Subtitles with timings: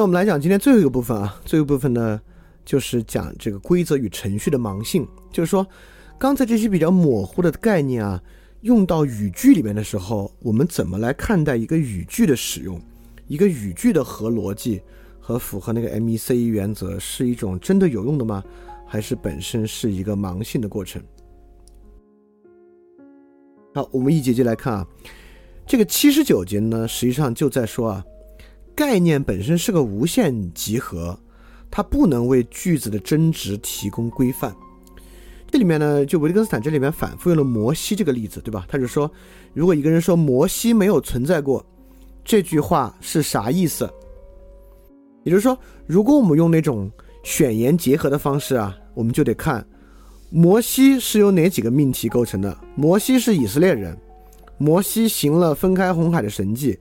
[0.00, 2.18] 那我们来讲今天最后一个部分啊，最后一个部分呢，
[2.64, 5.06] 就是讲这个规则与程序的盲性。
[5.30, 5.66] 就是说，
[6.18, 8.18] 刚才这些比较模糊的概念啊，
[8.62, 12.80] 用到语句里面的时候，我们怎么来看待一个语句的使用？
[13.26, 14.80] 一个语句的合逻辑
[15.20, 18.42] 和符合那个 MECE 原则，是一种真的有用的吗？
[18.86, 21.02] 还是本身是一个盲性的过程？
[23.74, 24.86] 好，我们一节节来看啊，
[25.66, 28.02] 这个七十九节呢，实际上就在说啊。
[28.80, 31.14] 概念本身是个无限集合，
[31.70, 34.56] 它不能为句子的真值提供规范。
[35.50, 38.64] 这里面呢，就维特根斯坦这里面反复用了摩西这个例子，对吧？
[38.66, 39.10] 他就说，
[39.52, 41.62] 如果一个人说摩西没有存在过，
[42.24, 43.86] 这句话是啥意思？
[45.24, 46.90] 也就是说，如果我们用那种
[47.22, 49.62] 选言结合的方式啊，我们就得看
[50.30, 52.56] 摩西是由哪几个命题构成的。
[52.74, 53.94] 摩西是以色列人，
[54.56, 56.78] 摩西行了分开红海的神迹。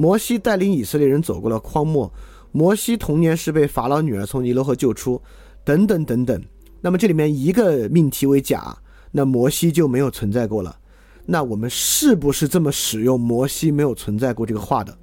[0.00, 2.10] 摩西带领以色列人走过了荒漠，
[2.52, 5.20] 摩西童年时被法老女儿从尼罗河救出，
[5.62, 6.42] 等等等等。
[6.80, 8.74] 那么这里面一个命题为假，
[9.12, 10.74] 那摩西就没有存在过了。
[11.26, 14.96] 那我们是不是这么使用“摩西没有存在过”这个话的？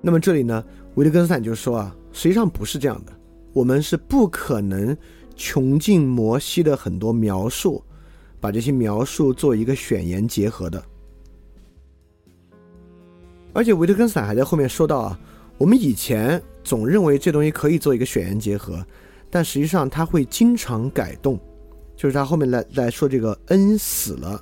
[0.00, 0.64] 那么这里呢，
[0.96, 3.12] 维特根斯坦就说啊，实际上不是这样的，
[3.52, 4.96] 我们是不可能
[5.36, 7.84] 穷尽摩西的很多描述，
[8.40, 10.82] 把这些描述做一个选言结合的。
[13.56, 15.18] 而且维特根斯坦还在后面说到啊，
[15.56, 18.84] 我们以前总认为这东西可以做一个选言结合，
[19.30, 21.40] 但实际上它会经常改动，
[21.96, 24.38] 就是他后面来来说这个恩死了，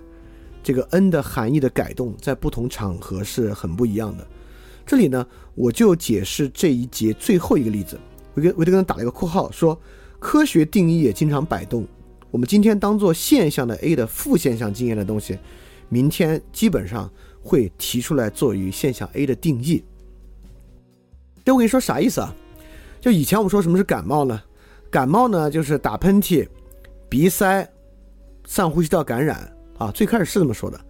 [0.65, 4.27] 这个恩的含义的改动在不同场合是很不一样的。
[4.85, 7.97] 这里呢，我就解释这一节最后一个例子，
[8.35, 9.81] 维根维特根打了一个括号，说
[10.19, 11.87] 科学定义也经常摆动，
[12.33, 15.39] 我们今天当做现象的 A 的负现象经验的东西，
[15.89, 17.09] 明天基本上。
[17.45, 19.85] 会提出来作为现象 A 的定义。
[21.45, 22.35] 这我跟你说啥意思啊？
[23.01, 24.43] 就以前我们说什么是感冒呢？
[24.91, 26.49] 感冒呢就是打喷嚏、
[27.09, 27.69] 鼻塞、
[28.47, 29.91] 上呼吸道感染啊。
[29.91, 30.81] 最开始是这么说的，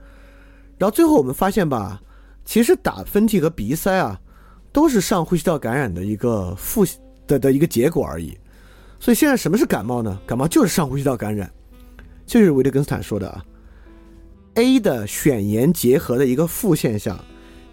[0.79, 2.01] 然后最后我们发现吧，
[2.45, 4.21] 其实打喷嚏和鼻塞啊，
[4.73, 6.87] 都是上呼吸道感染的一个负
[7.27, 8.39] 的的一个结果而已。
[9.01, 10.21] 所以现在什么是感冒呢？
[10.25, 11.51] 感冒就是上呼吸道感染，
[12.25, 13.45] 就是维特根斯坦说的啊。
[14.55, 17.19] A 的选言结合的一个负现象，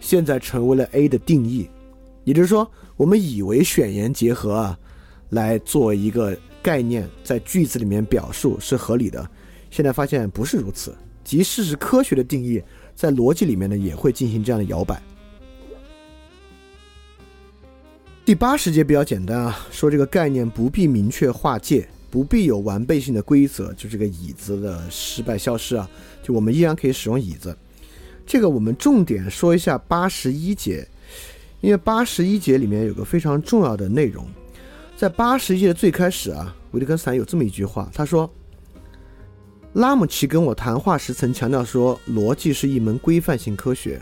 [0.00, 1.70] 现在成为了 A 的定义，
[2.24, 4.78] 也就是说，我们以为选言结合啊，
[5.30, 9.30] 来做一个概念在句子里面表述是合理的，
[9.70, 10.92] 现在发现不是如此。
[11.22, 12.60] 即使是科学的定义，
[12.96, 15.00] 在逻辑里面呢，也会进行这样的摇摆。
[18.24, 21.88] 第八十节比较简单啊，说这个概念不必明确划界。
[22.10, 25.88] 不必有完备性的规则，就这个椅子的失败消失啊，
[26.22, 27.56] 就我们依然可以使用椅子。
[28.24, 30.86] 这个我们重点说一下八十一节，
[31.60, 34.24] 因为八十一节里面有个非常重要的内容，
[34.96, 38.30] 在八十一节的最开始啊，维特根斯坦有这么一句话，他说
[39.74, 44.00] ：“拉姆齐跟我谈话时曾强调说，逻辑是一门规范性科学。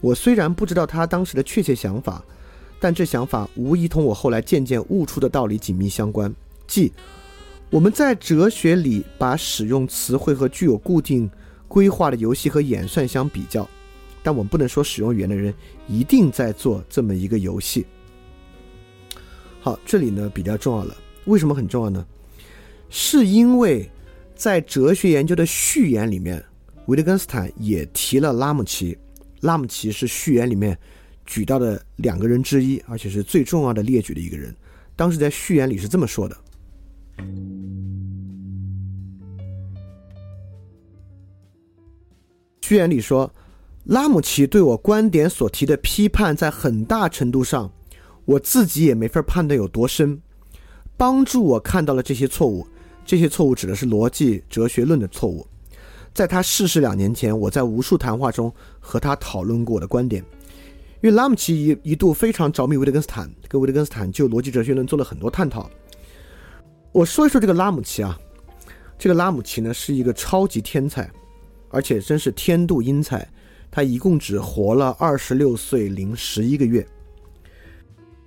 [0.00, 2.22] 我虽然不知道他当时的确切想法，
[2.78, 6.32] 但这想法无疑同我后来渐渐悟出的道理紧密相关，
[6.66, 6.92] 即。”
[7.70, 11.30] 我们在哲学里把使用词汇和具有固定
[11.66, 13.68] 规划的游戏和演算相比较，
[14.22, 15.52] 但我们不能说使用语言的人
[15.86, 17.84] 一定在做这么一个游戏。
[19.60, 20.96] 好，这里呢比较重要了。
[21.26, 22.06] 为什么很重要呢？
[22.88, 23.90] 是因为
[24.34, 26.42] 在哲学研究的序言里面，
[26.86, 28.96] 维特根斯坦也提了拉姆齐。
[29.40, 30.76] 拉姆齐是序言里面
[31.26, 34.56] 举到的两个人之一，而且是最重要的列举的一个人。
[34.96, 36.34] 当时在序言里是这么说的。
[42.68, 43.32] 序言里说，
[43.84, 47.72] 拉姆齐对我观点所提的批判，在很大程度上，
[48.26, 50.20] 我自己也没法判断有多深，
[50.94, 52.66] 帮助我看到了这些错误。
[53.06, 55.46] 这些错误指的是逻辑哲学论的错误。
[56.12, 60.22] 在他逝世两年前，我在无数谈话中和他讨论过我的观点。
[61.00, 65.70] 因为拉姆齐一一度非常着迷维特根斯坦，跟维特根斯坦就逻辑哲学论做了很多探讨。
[66.92, 68.18] 我说一说这个拉姆齐啊，
[68.98, 71.10] 这个拉姆齐呢是一个超级天才，
[71.70, 73.26] 而且真是天妒英才。
[73.70, 76.86] 他一共只活了二十六岁零十一个月。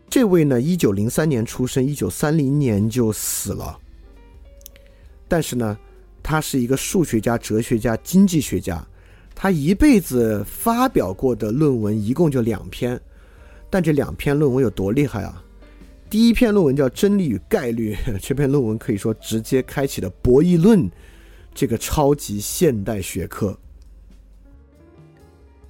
[0.07, 3.77] 这位呢，一九零三年出生，一九三零年就死了。
[5.27, 5.77] 但是呢，
[6.21, 8.85] 他是一个数学家、哲学家、经济学家。
[9.33, 12.99] 他一辈子发表过的论文一共就两篇，
[13.69, 15.43] 但这两篇论文有多厉害啊？
[16.09, 20.87] 第一篇论文叫《真理与概率》， 这篇论文可以说直接开启了博弈论
[21.53, 23.57] 这个超级现代学科。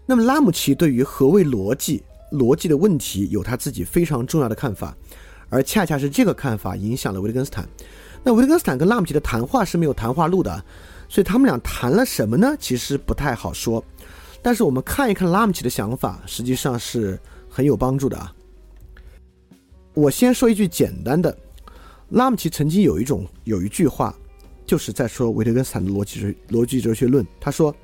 [0.05, 4.95] 那么拉姆齐对于何谓逻辑，逻辑的问题有他自己非常重要的看法，
[5.49, 7.67] 而恰恰是这个看法影响了维特根斯坦。
[8.23, 10.63] 那维特根斯坦跟拉姆齐的谈话是没有谈话录的，
[11.07, 12.55] 所以他们俩谈了什么呢？
[12.59, 13.83] 其实不太好说。
[14.41, 17.19] 但是我们看一看拉姆齐的想法，实际上是
[17.49, 18.33] 很有帮助的啊。
[19.93, 21.35] 我先说一句简单的，
[22.09, 24.15] 拉姆齐曾经有一种有一句话，
[24.71, 27.27] 就是在说维特根斯坦的逻辑哲逻辑哲学论。
[27.41, 27.75] 他说：“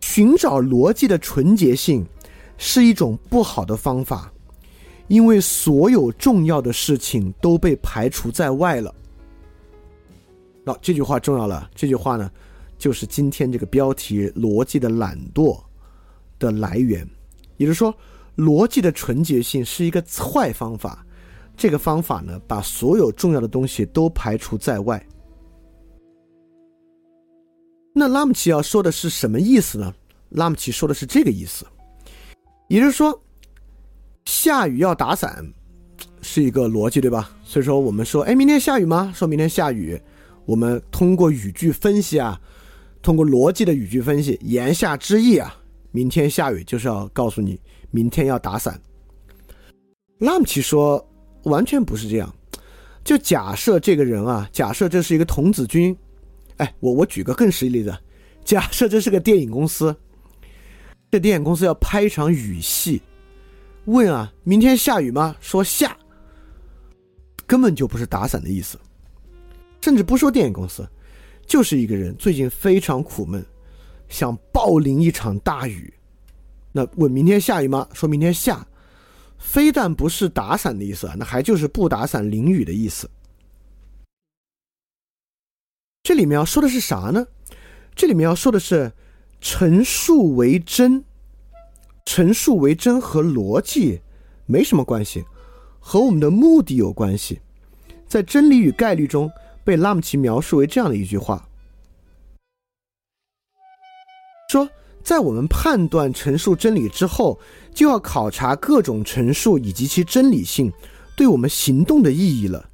[0.00, 2.06] 寻找逻辑的纯洁性
[2.56, 4.32] 是一种不好的方法，
[5.08, 8.94] 因为所有重要的事情都被排除在外了。”
[10.62, 11.68] 那这句话重要了。
[11.74, 12.30] 这句话呢，
[12.78, 15.60] 就是今天这个标题“逻辑的懒惰”
[16.38, 17.04] 的来源，
[17.56, 17.92] 也就是说。
[18.36, 21.04] 逻辑的纯洁性是一个坏方法，
[21.54, 25.04] 这个方法呢，把所有重要的东西都排除在外。
[27.92, 29.94] 那拉姆齐要说的是什么意思呢？
[30.30, 31.66] 拉姆齐说的是这个意思，
[32.68, 33.20] 也就是说，
[34.24, 35.44] 下雨要打伞
[36.22, 37.30] 是一个逻辑，对吧？
[37.44, 39.12] 所以说我们说，哎，明天下雨吗？
[39.14, 40.00] 说明天下雨，
[40.46, 42.40] 我们通过语句分析啊，
[43.02, 45.54] 通过逻辑的语句分析，言下之意啊，
[45.90, 47.60] 明天下雨就是要告诉你。
[47.94, 48.80] 明天要打伞，
[50.20, 51.06] 拉姆齐说
[51.42, 52.34] 完全不是这样。
[53.04, 55.94] 就假设这个人啊，假设这是一个童子军，
[56.62, 57.92] 哎，我我举个更实际例子，
[58.44, 59.94] 假设这是个电影公司，
[61.10, 63.02] 这电影公司要拍一场雨戏，
[63.86, 65.34] 问啊，明天下雨吗？
[65.40, 65.96] 说下，
[67.48, 68.78] 根本就不是打伞的意思，
[69.80, 70.88] 甚至不说电影公司，
[71.46, 73.44] 就是一个人最近非常苦闷，
[74.08, 75.92] 想暴淋一场大雨。
[76.70, 77.88] 那问明天下雨吗？
[77.92, 78.64] 说明天下，
[79.36, 83.10] 非但不是打伞的意思啊，那还就是不打伞淋雨的意思。
[86.02, 87.26] 这里面要说的是啥呢？
[87.94, 88.92] 这里面要说的是
[89.40, 91.04] 陈述为真，
[92.04, 94.00] 陈述为真和逻辑
[94.46, 95.24] 没什么关系，
[95.78, 97.40] 和我们的目的有关系。
[98.08, 99.30] 在真理与概率中，
[99.62, 101.48] 被拉姆齐描述为这样的一句话，
[104.50, 104.68] 说。
[105.04, 107.36] 在我们判断陈述真理之后，
[107.74, 110.72] 就要考察各种陈述以及其真理性
[111.16, 112.70] 对我们行动的意义了。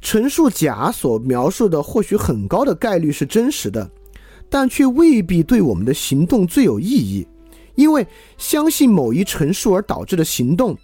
[0.00, 3.88] 陈述甲所描述的或许很高的概率是真实的，
[4.48, 7.26] 但却未必对我们的行动最有意义，
[7.74, 8.06] 因为
[8.38, 10.76] 相信某一陈述而导致的行动，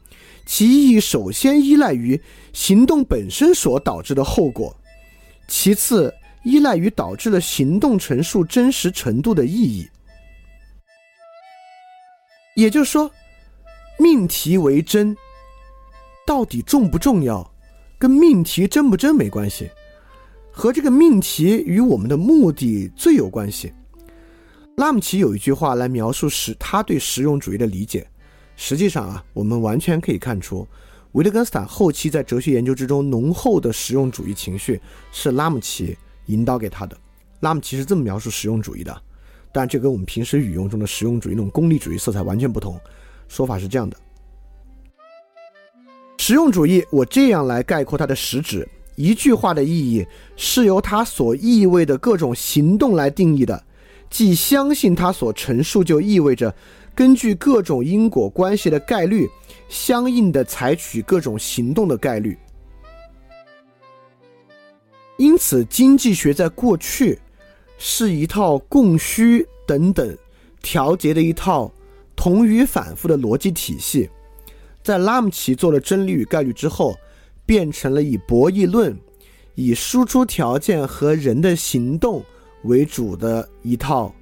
[0.44, 2.20] 其意义首先依赖于
[2.52, 4.74] 行动本身所导致的后果，
[5.48, 6.12] 其次
[6.44, 9.88] 依赖于导致了行动陈述真实程度的意义。
[12.54, 13.10] 也就是说，
[13.98, 15.16] 命题为真，
[16.26, 17.50] 到底重不重要，
[18.06, 19.68] 跟命题真不真没关系，
[20.52, 23.72] 和这个命题与我们的目的最有关系。
[24.76, 28.06] 拉姆齐有一句话来描述实他对实用主义的理解，
[28.54, 30.64] 实际上啊，我们完全可以看出，
[31.14, 36.96] 维特根斯坦后期在哲学研究之中浓厚的实用主义情绪是拉姆齐引导给他的。
[37.40, 39.02] 拉姆齐是这么描述实用主义的。
[39.52, 42.78] 但这跟我们平时语用中的实用主义那种功利主义色彩完全不同。
[43.26, 43.96] 说法是这样的：
[46.18, 50.06] 实用主义，我这样来概括它的实质：一句话的意义
[50.36, 53.62] 是由它所意味的各种行动来定义的，
[54.10, 56.52] 即相信它所陈述就意味着
[56.94, 59.28] 根据各种因果关系的概率，
[59.68, 62.36] 相应的采取各种行动的概率。
[65.16, 67.18] 因此，经济学在过去。
[67.78, 70.16] 是一套供需等等
[70.62, 71.70] 调节的一套
[72.16, 74.08] 同语反复的逻辑体系，
[74.86, 76.94] 在拉姆齐做了真理与概率之后，
[77.44, 78.96] 变成了以博弈论、
[79.56, 82.24] 以输出条件和人的行动
[82.62, 84.14] 为主的一套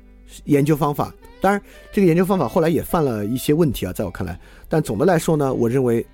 [0.44, 1.14] 研究方法。
[1.38, 4.40] 当然，这个研究方法后来也犯了一些问题啊，在我看来。
[4.66, 6.06] 但总的来说呢，我认为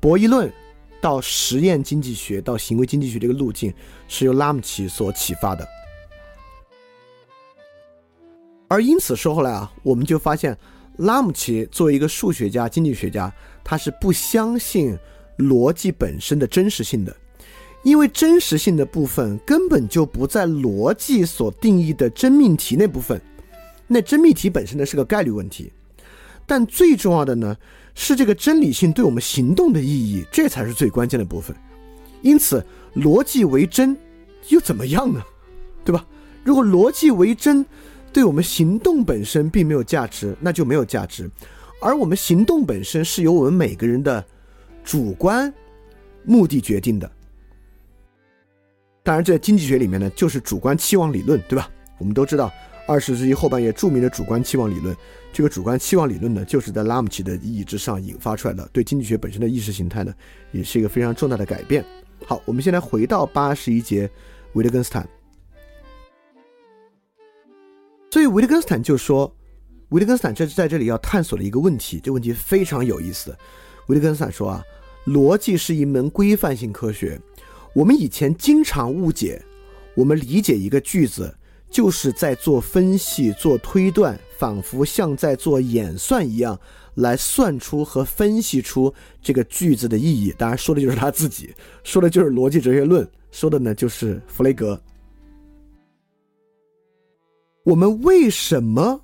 [0.00, 0.50] 博弈论
[0.98, 3.70] 到实验经济学到行为经济学这个路径
[4.08, 5.68] 是由拉姆齐所启发的。
[8.66, 10.56] 而因此说，后来啊，我们就发现，
[10.96, 13.30] 拉姆齐作为一个数学家、经济学家，
[13.64, 14.96] 他是不相信
[15.38, 17.16] 逻辑本身的真实性的，
[17.82, 23.20] 因为真实性的部分根本就不在逻辑所定义的真命题那部分。
[23.86, 25.72] 那真命题本身呢是个概率问题，
[26.46, 27.56] 但最重要的呢
[27.94, 31.54] 是这个真理性对我们行动的意义，这才是最关键的部分。
[32.22, 33.96] 因此，逻辑为真
[34.48, 35.22] 又怎么样呢？
[35.84, 36.06] 对吧？
[36.42, 37.64] 如果逻辑为真，
[38.12, 41.30] 对我们行动本身并没有价值，那就没有价值。
[41.84, 44.24] 而我们行动本身是由我们每个人的
[44.82, 45.52] 主观
[46.24, 47.08] 目的决定的。
[49.02, 51.70] 当然，在经济学里面呢，就是主观期望理论，对吧？
[51.98, 52.50] 我们都知道，
[52.86, 54.96] 二十世纪后半叶著名的主观期望理论。
[55.30, 60.14] 这个主观期望理论呢，就是在拉姆齐的意义之上引发出来的，对经济学本身的意识形态呢，
[60.52, 61.84] 也是一个非常重大的改变。
[62.24, 64.10] 好，我们现在回到八十一节，
[64.54, 65.06] 维特根斯坦。
[68.10, 69.30] 所以维特根斯坦就说，
[69.94, 73.32] 维特根斯坦这在这里要探索的一个问题，这问题非常有意思。
[73.86, 74.60] 维特根斯坦说啊，
[75.06, 77.16] 逻辑是一门规范性科学。
[77.72, 79.40] 我们以前经常误解，
[79.94, 81.32] 我们理解一个句子
[81.70, 84.18] 就是在做分析、做推断。
[84.36, 86.58] 仿佛像在做演算一样，
[86.96, 90.34] 来算出和分析出这个句子的意义。
[90.36, 94.78] 当然，说的就是他自己，说的就是逻辑哲学论，说的呢就是弗雷格。
[97.64, 99.00] 我们为什么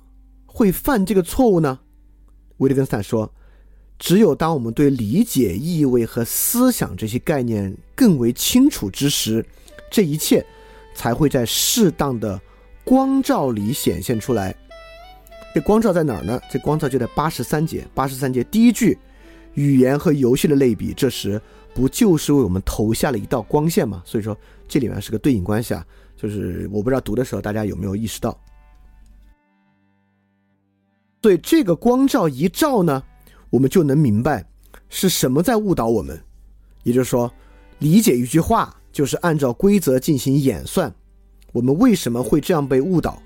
[0.53, 1.79] 会犯这个错误呢？
[2.57, 3.33] 维特根斯坦说
[3.97, 9.43] ：“只有当我们对理解意味和思想这些概念更为清楚之时，
[9.89, 10.45] 这一切
[10.93, 12.39] 才会在适当的
[12.83, 14.53] 光照里显现出来。”
[15.55, 16.39] 这光照在哪儿呢？
[16.51, 17.87] 这光照就在八十三节。
[17.93, 18.97] 八十三节第一句，
[19.53, 21.41] 语言和游戏的类比，这时
[21.73, 24.03] 不就是为我们投下了一道光线吗？
[24.05, 25.85] 所以说这里面是个对应关系啊。
[26.15, 28.37] 就是我不知道读的时候大家有没有意识到。
[31.21, 33.03] 对这个光照一照呢，
[33.51, 34.43] 我们就能明白
[34.89, 36.19] 是什么在误导我们。
[36.81, 37.31] 也就是说，
[37.77, 40.91] 理解一句话就是按照规则进行演算。
[41.51, 43.21] 我们为什么会这样被误导？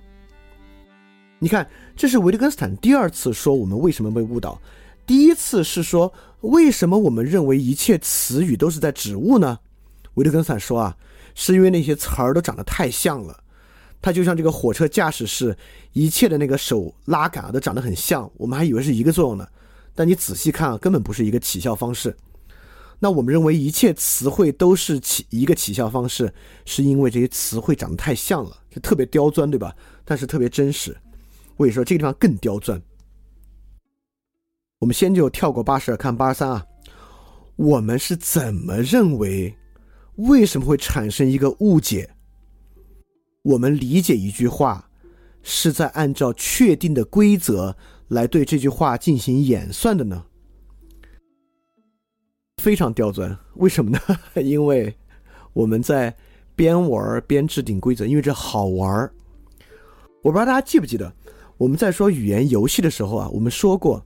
[1.40, 4.60] 你看，这是维特根斯坦第二次说我们为什么被误导。
[5.06, 6.12] 第一次是说
[6.42, 9.58] 为什么我们认为一切词语都是在指物呢？
[10.16, 10.98] 维特根斯坦说啊，
[11.34, 13.42] 是因为那些词儿都长得太像了。
[14.06, 15.58] 它就像这个火车驾驶室，
[15.94, 19.48] 一切的那个手拉杆啊都长得很像，我们还以为是一个作用呢。
[19.96, 22.16] 但你仔细看啊，根本不是一个起效方式。
[23.00, 26.32] 那我们认为一切词汇都是起一个起效方式，
[26.66, 29.76] 是因为这些词汇长得太像了，就特别刁钻，对吧？
[30.06, 30.96] 但是特别真实。
[31.58, 32.80] 我跟你说，这个地方更刁钻。
[34.78, 36.64] 我们先就跳过八十二，看八十三啊。
[37.56, 39.56] 我们是怎么认为？
[40.18, 42.08] 为什么会产生一个误解？
[43.46, 44.90] 我们理解一句话，
[45.44, 50.26] 是在按照确定的规则来对这句话进行演算的呢？
[52.58, 54.00] 非常刁钻，为什么呢？
[54.42, 54.96] 因为
[55.54, 56.16] 我们在
[56.56, 59.12] 边玩边制定规则，因为这好玩
[60.24, 61.14] 我不知道大家记不记得。
[61.58, 64.04] 我们在说语言游戏的时候啊，我们说过，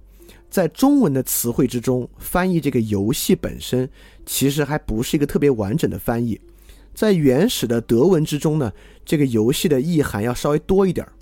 [0.49, 3.89] 在中文的词汇之中，翻译这个游戏本身
[4.25, 6.37] 其实还不是一个特别完整的翻译。
[6.99, 8.73] 在原始的德文之中呢，
[9.05, 11.13] 这个游戏的意涵要稍微多一点儿。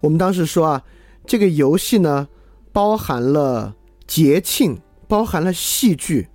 [0.00, 0.84] 我们当时说啊，
[1.26, 2.28] 这个游戏呢，
[2.70, 3.74] 包含了
[4.06, 6.28] 节庆，包含了戏剧，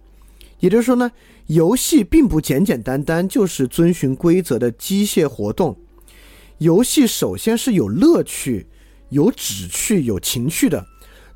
[0.62, 1.12] 也就是说呢，
[1.46, 5.78] 游戏并不简简单单就是遵循规则的机械活动。
[6.58, 8.66] 游戏首先是有乐趣、
[9.10, 10.84] 有旨趣、有情趣的，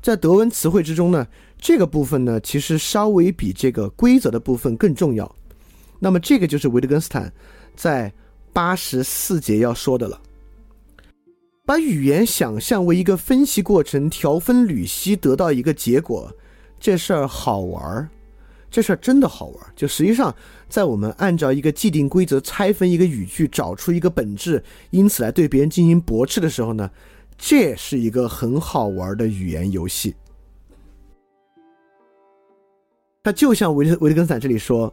[0.02, 1.28] 在德文词汇之中呢，
[1.60, 5.30] 这个部分呢，其实稍微比这个规则的部分更重要。
[5.98, 7.32] 那么这个就是维特根斯坦
[7.74, 8.12] 在
[8.52, 10.20] 八十四节要说的了：
[11.66, 16.32] 把语言想象为一个分析过程，调分缕析，得到一个结果，
[16.78, 18.08] 这事儿好玩儿。
[18.70, 20.34] 这事儿真的好玩儿，就实际上，
[20.68, 26.90] 在我们按照一个既定规则拆分一个语句，找出一个本质，因此来对别人进行驳斥的时候呢，
[27.38, 30.14] 这是一个很好玩的语言游戏。
[33.22, 34.92] 他就像维维特根斯坦这里说，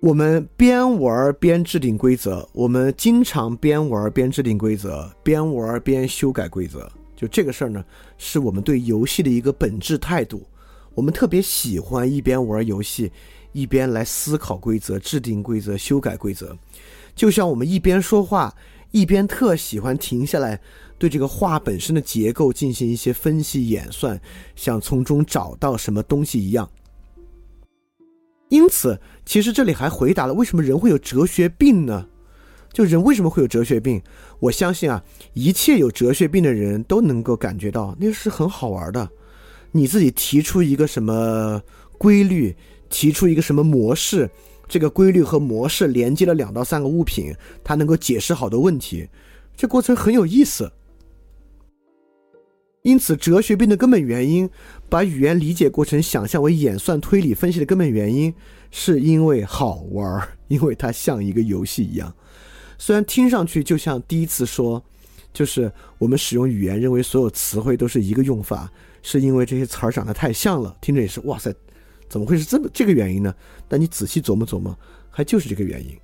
[0.00, 7.84] 我们边玩边制定规则，我们经常边玩边制定规则，边玩边修改规则，就这个事儿呢，
[8.16, 10.46] 是我们对游戏的一个本质态度。
[10.94, 13.10] 我们特别喜欢一边玩游戏，
[13.52, 16.56] 一边来思考规则、制定规则、修改规则，
[17.14, 18.54] 就像我们一边说话，
[18.90, 20.60] 一边特喜欢停下来，
[20.98, 24.20] 对这个话本身的结构进行一些分析演算，
[24.56, 26.68] 想从中找到什么东西一样。
[28.48, 32.06] 因此，其实这里还回答了为什么人会有哲学病呢？
[32.72, 34.00] 就人为什么会有哲学病？
[34.40, 35.02] 我相信啊，
[35.34, 39.08] 一切有哲学病的人都能够感觉到，那是很好玩的。
[39.70, 41.62] 你自己提出一个什么
[41.98, 42.56] 规律，
[42.88, 44.30] 提出一个什么模式，
[44.66, 49.08] 这个规律和模式连接了两到三个物品，它能够解释好多问题，
[49.56, 50.72] 这过程很有意思。
[52.82, 54.48] 因此，哲学病的根本原因，
[54.88, 58.32] 把语言理解过程想象为演算推理分析的根本原因，
[58.70, 62.14] 是因为好玩儿， 因为它像一个游戏一样。
[62.78, 64.82] 虽然听上去就像第一次说，
[65.32, 68.70] 就是我们使用语言认为所有词汇都是一个用法。
[69.00, 71.54] 是因为这些词儿长得太像了，听着也是哇塞，
[72.08, 73.32] 怎么会是这么这个原因呢？
[73.68, 74.76] 但你仔细琢磨琢磨，
[75.08, 75.96] 还就是这个原因。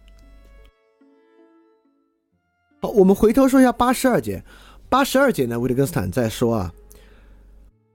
[2.81, 4.43] 好，我们回头说一下八十二节。
[4.95, 6.73] 八十二节呢，维特根斯坦在说啊，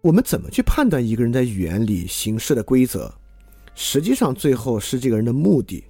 [0.01, 3.09] 我们怎么去判断一个人在语言里行事的规则？
[3.73, 5.81] 实际上，最后是这个人的目的。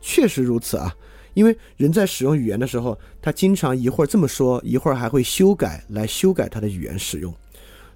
[0.00, 0.96] 确实如此啊，
[1.34, 7.30] 因为人在使用语言的时候，他经常一会儿这么说，一会儿还会修改来修改他的语言使用。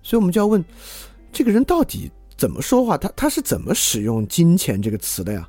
[0.03, 0.63] 所以，我们就要问，
[1.33, 2.99] 这个人到底怎么说话？
[2.99, 5.49] 他他是怎么使用“金钱”这个词的呀？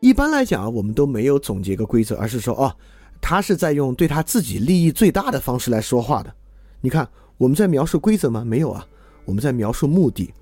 [0.00, 2.74] 一般来讲啊，我们都没有总结一个规则，而是说，哦。
[3.22, 6.34] 他是在用对他自己利益最大的方式来说话的。
[6.80, 8.44] 你看，我们在描述规则吗？
[8.44, 8.84] 没有啊，
[9.24, 10.34] 我们在描述目的。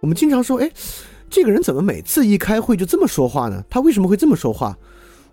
[0.00, 0.70] 我们经常说，哎，
[1.28, 3.62] 这个人怎么每次一开会就这么说话呢？
[3.68, 4.78] 他为什么会这么说话？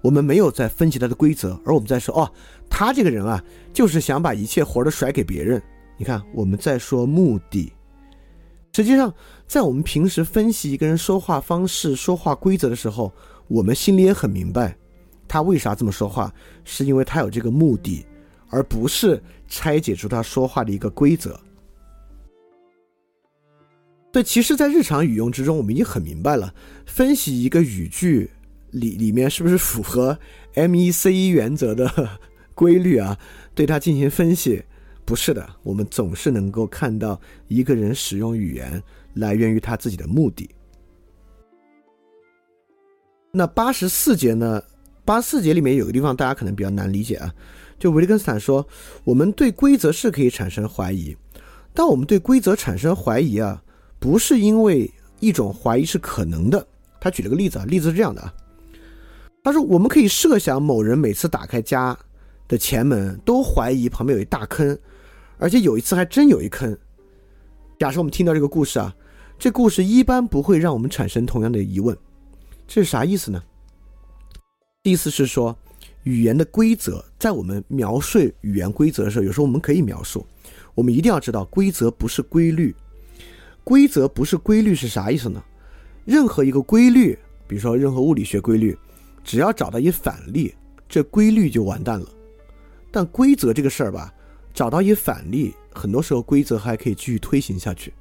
[0.01, 2.31] 我们没有在分析他的规则，而我们在说，哦，
[2.69, 5.61] 他这个人啊，就是想把一切活儿都甩给别人。
[5.97, 7.71] 你看，我们在说目的。
[8.73, 9.13] 实际上，
[9.47, 13.13] 在我们平时分析一个人说话方式、说话规则的时候，
[13.47, 14.75] 我们心里也很明白。
[15.27, 16.33] 他为啥这么说话？
[16.63, 18.05] 是因为他有这个目的，
[18.49, 21.39] 而不是拆解出他说话的一个规则。
[24.11, 26.53] 对，其实，在日常语用之中，我们已经很明白了，
[26.85, 28.31] 分析一个语句
[28.71, 30.17] 里里面是不是符合
[30.53, 32.09] M E C E 原则的
[32.53, 33.19] 规律啊？
[33.53, 34.63] 对它进行分析，
[35.03, 35.45] 不是的。
[35.63, 38.81] 我们总是能够看到一个人使用语言
[39.15, 40.49] 来源于他自己的目的。
[43.33, 44.63] 那八十四节呢？
[45.05, 47.31] 八四节里面有个地方大家可能比较难理解啊，
[47.77, 48.67] 就维特根斯坦说，
[49.03, 51.15] 我们对规则是可以产生怀疑，
[51.73, 53.61] 但我们对规则产生怀疑啊，
[53.99, 56.67] 不是因为一种怀疑是可能的。
[56.99, 58.33] 他举了个例子啊，例子是这样的啊，
[59.43, 61.95] 他说我们可以设想某人每次打开家
[62.47, 64.75] 的前门都怀疑旁边有一大坑，
[65.37, 66.75] 而且有一次还真有一坑。
[67.77, 68.91] 假设我们听到这个故事啊，
[69.37, 71.95] 这故事一般不会让我们产生同样的疑问，
[72.67, 73.43] 这是啥意思呢？
[74.85, 75.57] 意思是说，
[76.03, 80.23] 语言的规则在我们描述语言规则的时候，有时候我们可以描述。
[80.75, 82.73] 我们一定要知道，规则不是规律。
[83.63, 85.43] 规则不是规律是啥意思呢？
[86.05, 87.17] 任何一个规律，
[87.47, 88.77] 比如说任何物理学规律，
[89.23, 90.53] 只要找到一反例，
[90.87, 92.07] 这规律就完蛋了。
[92.91, 94.13] 但规则这个事儿吧，
[94.53, 97.91] 找到一反例，很多时候规则还可以继续推行下去。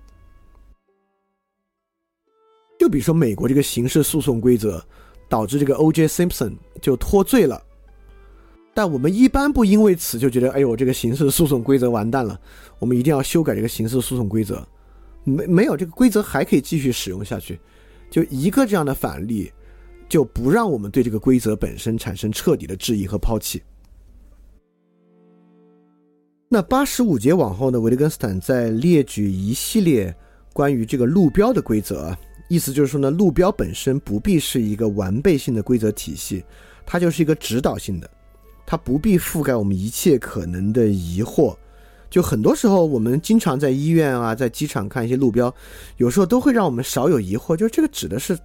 [2.78, 4.84] 就比如说美国这个刑事诉讼规则。
[5.28, 6.06] 导致这个 O.J.
[6.06, 7.62] Simpson 就脱罪了，
[8.72, 12.38] 但我们一般不因为此就觉得，哎呦，这个刑事诉讼规则完蛋了，
[12.78, 14.66] 我们一定要修改这个刑事诉讼规则。
[15.24, 17.58] 没没有这个规则还可以继续使用下去，
[18.10, 19.50] 就一个这样的反例，
[20.08, 23.62] 就不让我们对这个规则本身产生彻底的质疑和抛弃。
[26.46, 30.14] 那八十五节往后呢，维特根斯坦在列举一系列
[30.52, 32.14] 关于这个路标的规则。
[32.48, 36.44] 意思就是说呢，路标本身不必是一个完备性的规则体系，
[36.85, 38.11] 它就是一个指导性的，
[38.66, 41.57] 它不必覆盖我们一切可能的疑惑。
[42.11, 45.52] 就很多时候，我们经常在医院啊，在机场看一些路标，
[45.96, 48.38] 有时候都会让我们少有疑惑，就是这个指的是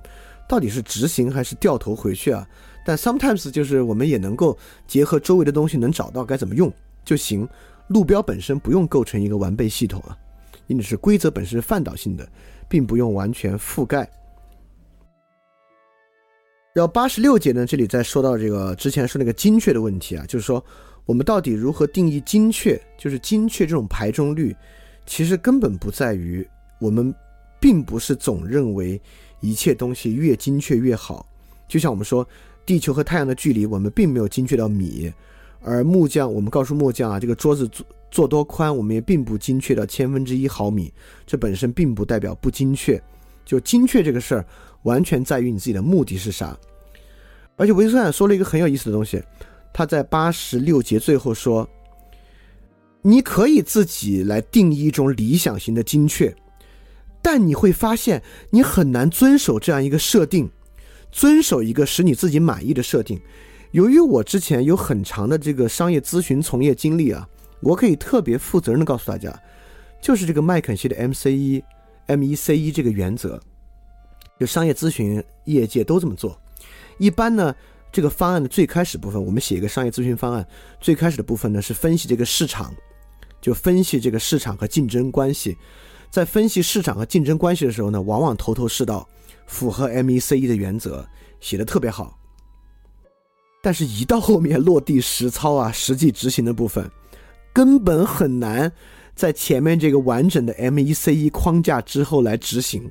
[0.47, 2.47] 到底是直行还是掉头回去啊？
[2.85, 4.57] 但 sometimes 就是我们也能够
[4.87, 6.73] 结合周围的东西，能找到该怎么用
[7.05, 7.47] 就行。
[7.89, 10.17] 路标本身不用构成一个完备系统啊，
[10.69, 12.25] 因此是规则本身是范导性的。
[12.69, 14.07] 并不用完全覆盖。
[16.71, 20.63] 然后八十六节呢，这里在说到这个之前说那个精确的问题啊，就是说
[21.03, 22.79] 我们到底如何定义精确？
[22.95, 24.55] 就是精确这种排中率，
[25.07, 26.47] 其实根本不在于
[26.79, 27.11] 我们，
[27.59, 29.01] 并不是总认为
[29.41, 31.25] 一切东西越精确越好。
[31.67, 32.25] 就像我们说
[32.67, 35.11] 地球和太阳的距离，我们并没有精确到米，
[35.61, 37.67] 而木匠，我们告诉木匠啊，这个桌子
[38.09, 38.27] 做。
[38.27, 40.93] 多宽，我们也并不精确到千分之一毫米，
[41.25, 43.01] 这本身并不代表不精确。
[43.43, 44.45] 就精确这个事儿，
[44.83, 46.55] 完全在于你自己的目的是啥。
[47.55, 49.19] 而且维斯坦说了一个很有意思的东西，
[49.73, 51.67] 他在八十六节最后说
[53.01, 56.31] ：“你可以自己来定义一种理想型的精确，
[57.23, 60.47] 但你会发现你很难遵守这样一个设定，
[61.11, 63.19] 遵守一个使你自己满意的设定。
[63.71, 67.27] 由于我之前有很长的这个商业咨询从业经历啊。”
[67.61, 69.37] 我可以特别负责任的告诉大家，
[70.01, 71.63] 就是这个麦肯锡的 MCE、
[72.07, 73.39] MECE 这个原则，
[74.39, 76.39] 就商业咨询业界都这么做。
[76.97, 77.55] 一般呢，
[77.91, 80.47] 这个方案的最开始部分，我们写一个商业咨询方案，
[80.79, 82.73] 最开始的部分呢是分析这个市场，
[83.41, 85.57] 就分析这个市场和竞争关系。
[86.09, 89.07] 在分析市场和竞争关系的时候呢，往往头头是道，
[89.45, 91.05] 符合 MECE 的原则，
[91.39, 92.17] 写的特别好。
[93.61, 96.89] 但是，一到后面落地实操啊，实际执行的部分。
[97.51, 98.71] 根本很难
[99.15, 102.89] 在前面这个完整的 MECE 框架之后来执行，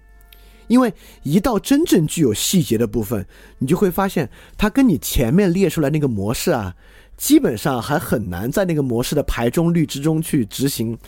[0.67, 0.93] 因为
[1.23, 3.27] 一到真正具有细节的部分，
[3.59, 6.75] 你就会发现它跟你前面列出来那个模式啊，
[7.17, 10.99] 基本上还很难在那个模式的排中率之中去执行，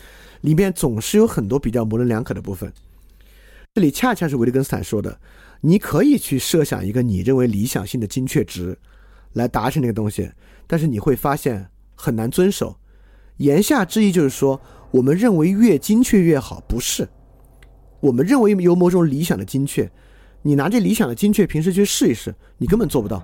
[0.40, 2.72] 里面总是有很多比较模棱两可的部分。
[3.74, 5.20] 这里恰恰是维特根斯坦说的，
[5.60, 8.76] 你可以去设想一个你认为理想性的精确值，
[9.34, 10.30] 来达成那个东西，
[10.66, 12.74] 但是你会发现很难遵守。
[13.40, 17.08] 言下之意就是说，我们认为越精确越好，不是。
[18.00, 19.90] 我们认为有某种理想的精确，
[20.42, 23.22] 你拿这理想的精确平时去试一试，你根本做不到，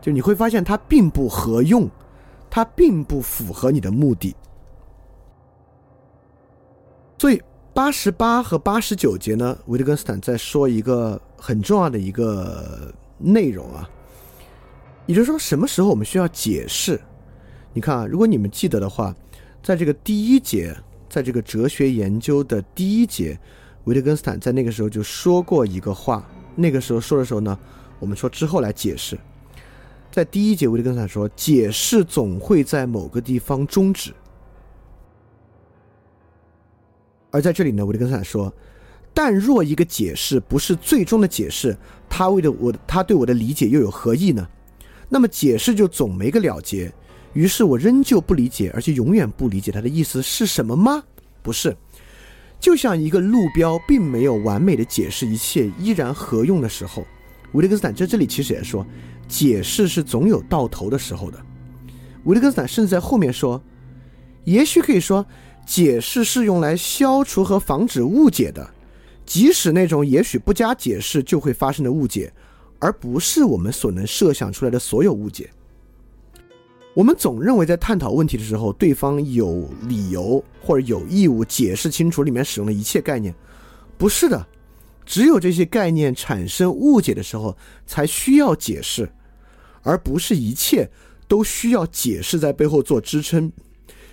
[0.00, 1.90] 就你会发现它并不合用，
[2.48, 4.36] 它并不符合你的目的。
[7.18, 7.42] 所以
[7.74, 13.90] 八十八和八十九节呢，维特根斯坦在说一个很重要的一个内容啊，
[15.06, 17.00] 也就是说什么时候我们需要解释？
[17.72, 19.14] 你看啊，如果你们记得的话，
[19.66, 20.72] 在这个第一节，
[21.08, 23.36] 在这个哲学研究的第一节。
[23.82, 26.24] 维特根斯坦在那个时候就说过一个话，
[26.54, 27.58] 那个时候说的时候呢，
[27.98, 29.18] 我们说之后来解释。
[30.12, 34.14] 在第一节，维特根斯坦说，解释总会在某个地方终止。
[37.32, 38.54] 而在这里呢，维特根斯坦说，
[39.12, 41.76] 但若一个解释不是最终的解释，
[42.08, 44.48] 他为了我，他对我的理解又有何意呢？
[45.08, 46.92] 那么解释就总没个了结，
[47.36, 51.04] 于是我仍旧不理解，而且永远不理解他的意思是什么吗？
[51.42, 51.76] 不是。
[52.58, 57.06] 就像一个路标并没有完美的解释一切依然合用的时候，
[57.52, 58.86] 维特根斯坦在这里其实也说，
[59.28, 61.38] 解释是总有到头的时候的。
[62.24, 63.62] 维特根斯坦甚至在后面说，
[64.44, 65.24] 也许可以说，
[65.66, 68.66] 解释是用来消除和防止误解的，
[69.26, 72.32] 即使那种也许不加解释就会发生的误解，
[72.78, 75.50] 而不是我们所能设想出来的所有误解。
[76.96, 83.34] 我们总认为在探讨问题的时候，对方有理由或者有义务解释清楚里面使用的一切概念，
[83.98, 84.46] 不是的，
[85.04, 87.54] 只有这些概念产生误解的时候
[87.86, 89.06] 才需要解释，
[89.82, 90.88] 而不是一切
[91.28, 93.52] 都需要解释在背后做支撑。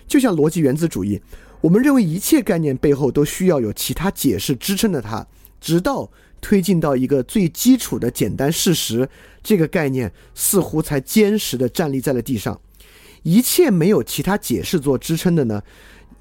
[0.06, 1.22] 就像逻辑原子主义，
[1.62, 5.26] 我们认为一切概念背后都需要有其他解释支撑的它，
[5.62, 9.08] 直到推进到一个最基础的简单事实，
[9.42, 12.60] 这个概念似乎才坚实的站立在了地上。
[13.24, 15.62] 一切没有其他解释做支撑的呢，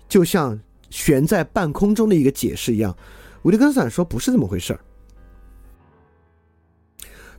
[0.08, 2.96] 就像悬在半空中的一个解释一样。
[3.42, 4.80] 维特根斯坦说不是这么回事儿。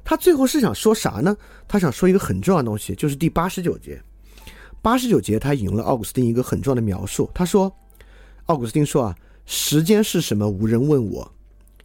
[0.03, 1.35] 他最后是想说啥呢？
[1.65, 4.01] 他想说一个很重要的东西，就是第八十九节。
[4.81, 7.31] 八十九节他引用了奥古斯丁一个很重要的描述。
[7.33, 7.73] 他说
[8.47, 10.45] ：“奥古斯丁说啊，时间是什么？
[10.49, 11.31] 无人问我，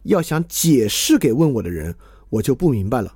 [0.03, 1.95] 要想解释给问我的人，
[2.29, 3.15] 我就不明白了。”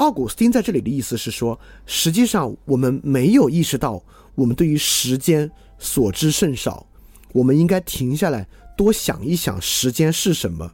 [0.00, 4.02] 奥古斯丁在这里的意思是说，实际上我们没有意识到，
[4.34, 6.86] 我们对于时间所知甚少。
[7.32, 10.72] 我们应该停下来，多想一想时间是什么。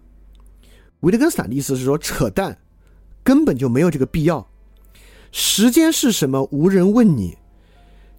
[1.00, 2.56] 维特根斯坦的意思是说，扯淡，
[3.24, 4.46] 根本就没有这个必要。
[5.32, 6.48] 时间是什么？
[6.52, 7.36] 无人问你，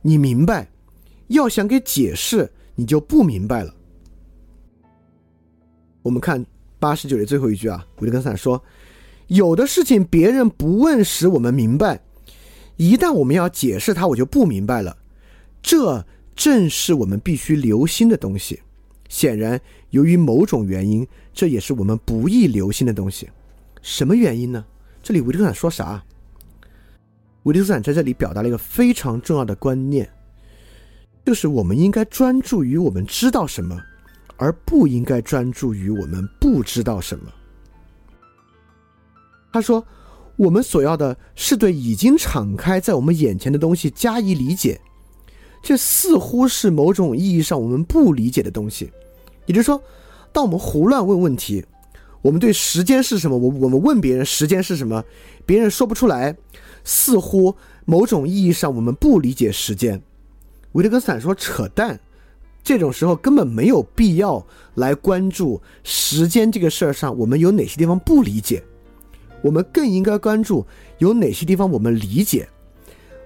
[0.01, 0.69] 你明白？
[1.27, 3.73] 要想给解释，你就不明白了。
[6.01, 6.45] 我们看
[6.79, 8.61] 八十九页最后一句啊，维特根斯坦说。
[9.27, 11.99] 有的事情别人不问时我们明白，
[12.77, 14.95] 一旦我们要解释它，我就不明白了。
[15.61, 18.61] 这正是我们必须留心的东西。
[19.09, 19.59] 显然，
[19.89, 23.29] 由于某种原因，这也是我们不易留心的东西。
[23.81, 24.65] 什么原因呢？
[25.03, 26.03] 这里维特斯坦说啥？
[27.43, 30.09] 维特斯坦在这里表达了一个非常重要的观念，
[31.25, 33.81] 就是我们应该专注于我们知道什么，
[34.37, 37.31] 而不应该专注于我们不知道什么。
[39.51, 39.83] 他说
[40.35, 44.79] ：“我们所要的是对已经敞开在我们眼前的东西加以理解，
[45.63, 48.91] 这似乎是某种意义上我们不理解的东西。
[49.45, 49.81] 也就是说，
[50.31, 51.65] 当我们胡乱问问题，
[52.21, 55.03] 我们对时间是什么，我我们问别人时间是什么，
[55.45, 56.35] 别人说不出来，
[56.83, 57.55] 似乎
[57.85, 60.01] 某种意义上我们不理解时间。”
[60.73, 61.99] 维特根斯坦说：“扯淡，
[62.61, 68.61] 这种时候根本没有必要来关注时间这个事儿上，我们有哪些地方不理解。”
[69.41, 70.65] 我们更应该关注
[70.97, 72.47] 有哪些地方我们理解，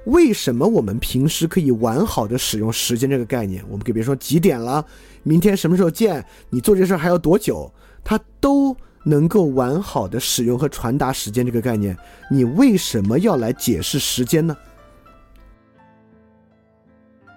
[0.05, 3.63] 为什么我们平时可以完好的使用时间这个概念？
[3.69, 4.85] 我们给别人说几点了，
[5.23, 6.25] 明天什么时候见？
[6.49, 7.71] 你做这事还要多久？
[8.03, 11.95] 他都能够完好的使用和传达时间这个概念。
[12.29, 14.57] 你为什么要来解释时间呢？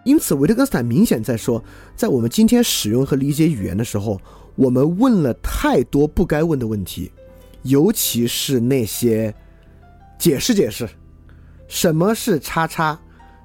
[0.05, 1.63] 因此，维特根斯坦明显在说，
[1.95, 4.21] 在我们今天使用和理解语言的时候，
[4.55, 7.11] 我们问了太多不该问的问题。
[7.65, 9.35] 尤其是那些
[10.19, 10.89] 解释解释
[11.67, 12.99] 什么是叉叉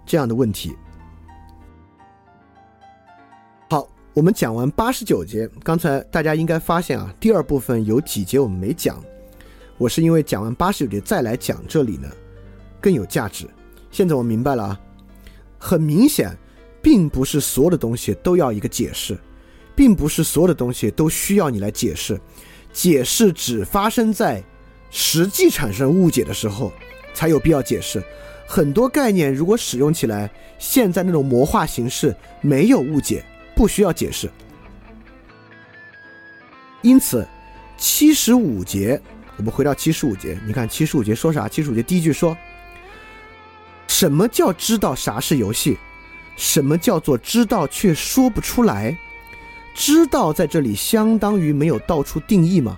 [0.06, 0.76] 这样的问题。
[3.70, 9.02] 好，我们讲完八十九节，刚才大家应该发现啊，第二部分有几节我们没讲。
[9.78, 12.10] 我是因为讲完八十九节再来讲这里呢，
[12.82, 13.48] 更有价值。
[13.90, 14.80] 现在我明白了啊，
[15.58, 16.38] 很明显，
[16.82, 19.18] 并不是所有的东西都要一个解释，
[19.76, 22.20] 并不是所有的东西都需要你来解释，
[22.72, 24.44] 解释只发生在
[24.90, 26.72] 实际产生误解的时候
[27.14, 28.04] 才有必要解释。
[28.48, 33.24] 很多概念如果使用起来，现在那种魔化形式没有误解，
[33.56, 34.30] 不需要解释。
[36.82, 37.28] 因此，
[37.78, 39.00] 七十五节。
[39.38, 41.48] 我们回到七十五节，你看七十五节说啥？
[41.48, 42.36] 七十五节第一句说
[43.88, 45.78] ：“什么叫知道啥是游戏？
[46.36, 48.98] 什么叫做知道却说不出来？
[49.80, 52.78] 知道在这里相当于没有道出定义吗？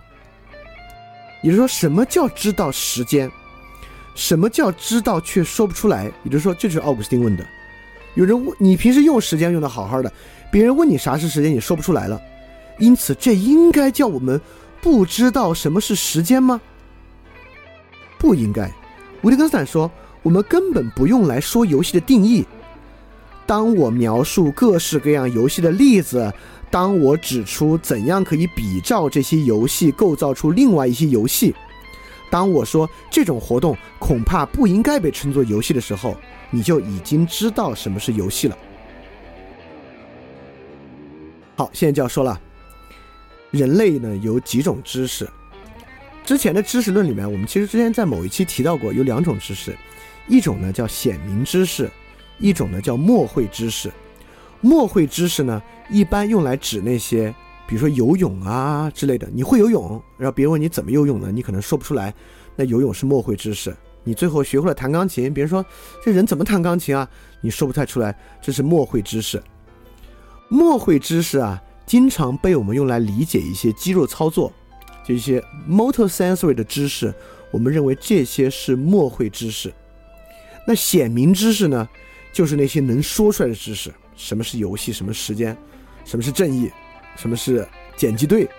[1.42, 3.28] 也就是说，什么叫知道时间？
[4.14, 6.12] 什么叫知道却说不出来？
[6.24, 7.44] 也就是说，这就是奥古斯丁问的。
[8.14, 10.14] 有人问你平时用时间用的好好的，
[10.52, 12.22] 别人问你啥是时间，你说不出来了，
[12.78, 14.40] 因此这应该叫我们。”
[14.80, 16.60] 不知道什么是时间吗？
[18.18, 18.72] 不应该。
[19.22, 19.92] 维特根斯坦说
[20.24, 22.46] ：“我们根本不用来说游戏的定义。
[23.46, 26.34] 当我描述各式各样游戏的例子，
[26.72, 31.54] 当我指出怎样可以比照这些游戏构造出另外一些游戏，
[32.30, 36.16] 当我说这种活动恐怕不应该被称作游戏的时候，
[36.50, 38.58] 你就已经知道什么是游戏了。”
[41.58, 42.40] 好，现在就要说了。
[43.52, 45.30] 人类呢有几种知识？
[46.24, 49.76] 之前的知识论里面，我们其实之前在某一期提到过，有两种知识，
[50.30, 51.92] 一种呢叫显明知识，
[52.40, 53.92] 一种呢叫默会知识。
[54.62, 57.34] 默会知识呢，一般用来指那些，
[57.68, 59.28] 比如说游泳啊之类的。
[59.34, 62.14] 你会游泳，然后别人问你怎么游泳呢，你可能说不出来，
[62.56, 63.76] 那游泳是默会知识。
[64.04, 65.66] 你最后学会了弹钢琴，别人说
[66.04, 67.08] 这人怎么弹钢琴啊，
[67.42, 69.42] 你说不太出来，这是默会知识。
[70.48, 71.62] 默会知识啊。
[71.84, 74.54] 经常被我们用来理解一些肌肉操作，
[75.06, 77.14] 就一些 motor sensory 的知识，
[77.52, 79.74] 我们认为这些是默会知识。
[80.66, 81.90] 那显明知识呢，
[82.32, 85.56] 就是那些能说出来的知识，什么是游戏，什么时间，
[86.06, 86.72] 什么是正义，
[87.16, 88.50] 什么是剪辑队。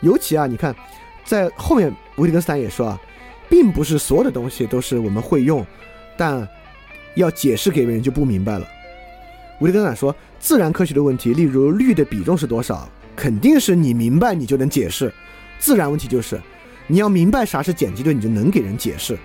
[0.00, 0.74] 尤其啊，你看，
[1.24, 3.00] 在后面维特根斯坦也说啊，
[3.48, 5.66] 并不是所有的东西都是我们会用，
[6.16, 6.46] 但
[7.14, 8.66] 要解释给别人就不明白了。
[9.60, 10.14] 维特根斯坦说。
[10.38, 15.12] 自然科学的问题，例如氯的比重是多少，肯定是你明白你就能解释。
[15.58, 16.40] 自然问题就是，
[16.86, 19.18] 你要明白啥是剪辑队，你就能给人解释。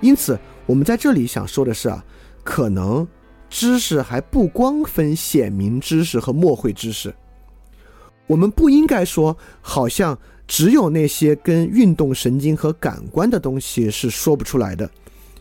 [0.00, 2.04] 因此，我们在这里想说的是啊，
[2.42, 3.06] 可能
[3.52, 7.14] 知识还不光分显明知识和默会知识。
[8.26, 14.90] 我们不应该说，好像只有那些跟运动神经和感官的东西是说不出来的。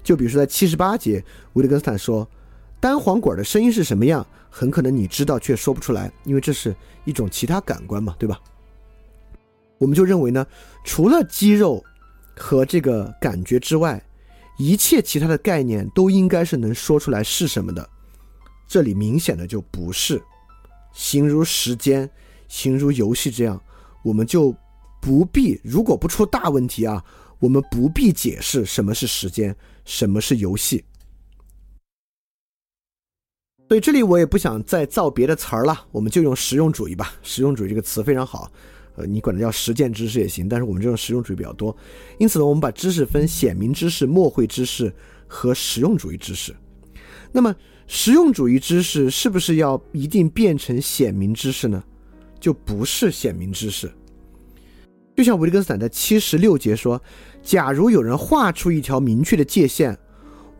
[0.03, 2.27] 就比如说在七十八节，维特根斯坦说，
[2.81, 4.27] 单簧管的声音是什么样？
[4.49, 8.37] 很可能你知道却说不出来，因为这是一种其他感官嘛，对吧？
[9.77, 10.45] 我们就认为呢，
[10.83, 11.81] 除了肌肉
[12.35, 14.03] 和这个感觉之外，
[14.57, 17.89] 一切其他的概念都应该是能说出来是什么的。
[18.71, 20.23] 这里明显的就不是，
[20.93, 22.09] 形如时间，
[22.47, 23.61] 形如游戏这样，
[24.01, 24.55] 我们就
[25.01, 27.03] 不必，如果不出大问题啊，
[27.39, 29.53] 我们不必解释什么是时间，
[29.83, 30.85] 什么是游戏。
[33.67, 37.13] 所以这里我也不想再造别的词儿了，我们就用实用主义吧。
[37.23, 38.49] 实用主义这个词非常好，
[38.95, 41.75] 呃，你管它叫实践知识也行，但是我们这种实用主义比较多。
[42.19, 44.95] 因此呢，我们把知识分显明知识、默会知识
[45.27, 46.55] 和实用主义知识。
[47.33, 47.53] 那么
[47.93, 51.83] 实用主义知识是不是要一定变成显明知识呢？
[52.39, 53.91] 就不是显明知识。
[55.13, 56.99] 就像维特根斯坦在七十六节说
[57.43, 59.95] ：“假如有人画出一条明确的界限。”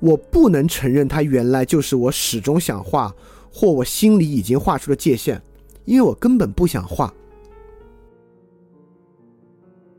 [0.01, 3.15] 我不能承认它原来就是我始终想画，
[3.49, 5.41] 或我心里已经画出的界限，
[5.85, 7.13] 因为我根本不想画。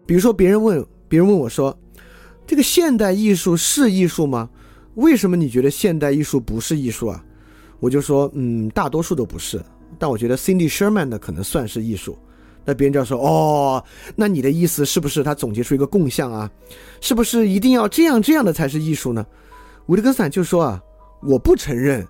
[0.05, 1.79] 比如说，别人问别人问我说
[2.47, 4.51] ：“这个现代艺术是艺术吗？
[4.95, 7.25] 为什么你觉得现代艺术不是艺术啊？”
[7.81, 9.61] 我就说：“嗯，大多数都不是，
[9.99, 12.17] 但我觉得 Cindy Sherman 的可能算是艺术。”
[12.65, 13.83] 那别人就要说：“哦，
[14.15, 16.51] 那你的意思是不是他总结出一个共相啊？
[17.01, 19.27] 是不是一定要这样这样的才是艺术呢？”
[19.87, 20.81] 维特根斯坦就说啊，
[21.23, 22.07] 我不承认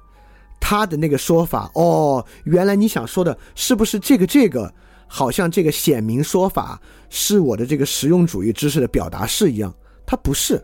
[0.61, 1.71] 他的那个说法。
[1.75, 4.73] 哦，原来你想说的是不是这个这个？
[5.15, 9.71] 好像这个显明说法是我的这个实用主义知识的表达式一样。
[10.07, 10.63] 它不是，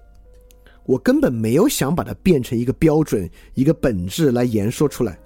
[0.88, 5.18] 我根本没有想把它变成一个标准、一个本质来言说出来。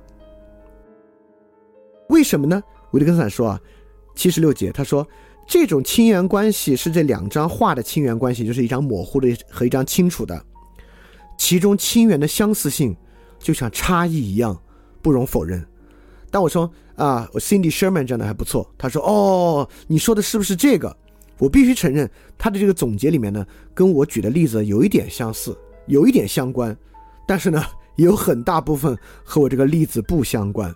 [2.08, 2.60] 为什么呢？
[2.90, 3.60] 维特根斯坦说啊，
[4.16, 5.06] 七十六节他说，
[5.46, 10.44] 这种亲缘关系是这两张画的亲缘关系，就是一张模糊的和一张清楚的。
[11.38, 12.96] 其中亲缘的相似性，
[13.38, 14.60] 就像差异一样，
[15.00, 15.64] 不容否认。
[16.28, 20.96] 当我说啊，我 Cindy Sherman 这样的还不错，他说哦，你说的是不是这个？
[21.42, 26.76] 我必须承认，他的这个总结里面呢，跟我举的例子有一点相似，有一点相关，
[27.26, 27.60] 但是呢，
[27.96, 30.72] 有很大部分和我这个例子不相关。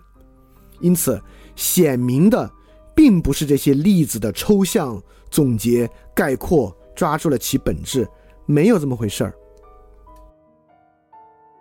[0.81, 1.21] 因此，
[1.55, 2.51] 显明的
[2.93, 5.01] 并不是这些例子的抽象
[5.31, 8.05] 总结概括抓住了其本质，
[8.45, 9.33] 没有这么回事儿。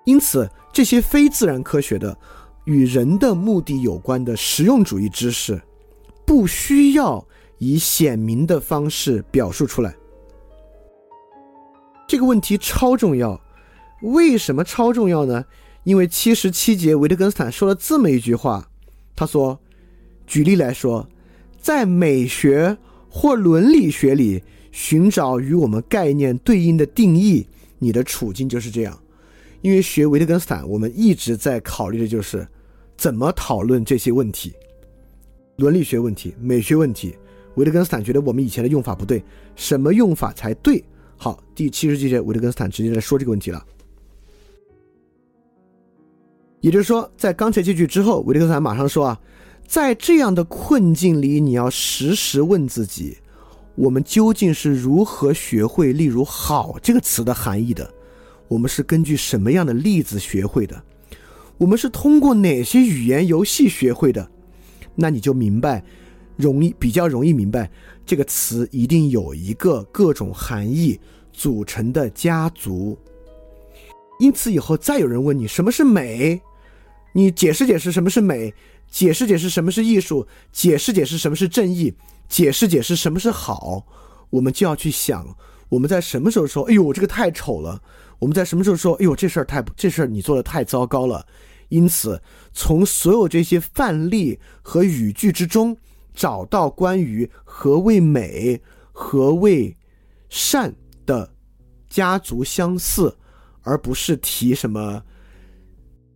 [0.04, 2.18] 因此，这些非自然科学的
[2.64, 5.62] 与人的目的有关的实用主义知识，
[6.26, 7.24] 不需要
[7.58, 9.94] 以显明的方式表述出来。
[12.08, 13.40] 这个问题超重要，
[14.02, 15.44] 为什么超重要呢？
[15.84, 18.68] 因为七十七节维特根斯坦说了这么一句话，
[19.14, 19.58] 他说
[20.26, 21.08] ：“举例来说，
[21.60, 22.76] 在美学
[23.08, 27.46] 或伦理学里寻找与我们概念对应的定义，
[27.78, 28.98] 你的处境就是这样。”
[29.62, 32.46] 因为学维特根斯坦，我们一直在考虑的就是
[32.96, 34.52] 怎么讨论这些问题：
[35.56, 37.16] 伦理学问题、美学问题。
[37.56, 39.22] 维特根斯坦觉得我们以前的用法不对，
[39.54, 40.82] 什么用法才对？
[41.16, 43.62] 好，第七十几节，维特根斯坦直接在说这个问题了。
[46.60, 49.20] 也就是说，在刚才这句之后，维特根斯坦马上说啊，
[49.66, 53.16] 在这样的困境里，你要时时问自己：
[53.74, 57.90] 我们究竟是如何学会，例如“好”这个词的含义的？
[58.48, 60.82] 我们是根据什么样的例子学会的？
[61.56, 64.28] 我们是通过哪些语言游戏学会的？
[64.94, 65.82] 那你就明白，
[66.36, 67.70] 容易比较容易明白，
[68.04, 70.98] 这个词一定有一个各种含义
[71.32, 72.96] 组成的家族。
[74.18, 76.40] 因此，以后再有人问你什么是美，
[77.12, 78.52] 你解释解释什么是美，
[78.90, 81.92] 解释解释什么是艺术，解释解释什么是正义，
[82.28, 83.86] 解释解释什么是好，
[84.30, 85.36] 我们就要去想，
[85.68, 87.82] 我们在什么时候说，哎呦，这个太丑了。
[88.18, 88.94] 我们在什么时候说？
[88.94, 91.26] 哎呦，这事儿太这事儿你做的太糟糕了。
[91.68, 92.18] 因此，
[92.54, 95.76] 从所有这些范例和语句之中，
[96.16, 99.76] 找到关于何谓美、何谓
[100.28, 100.74] 善
[101.04, 101.30] 的
[101.88, 103.16] 家族相似，
[103.60, 105.04] 而不是提什么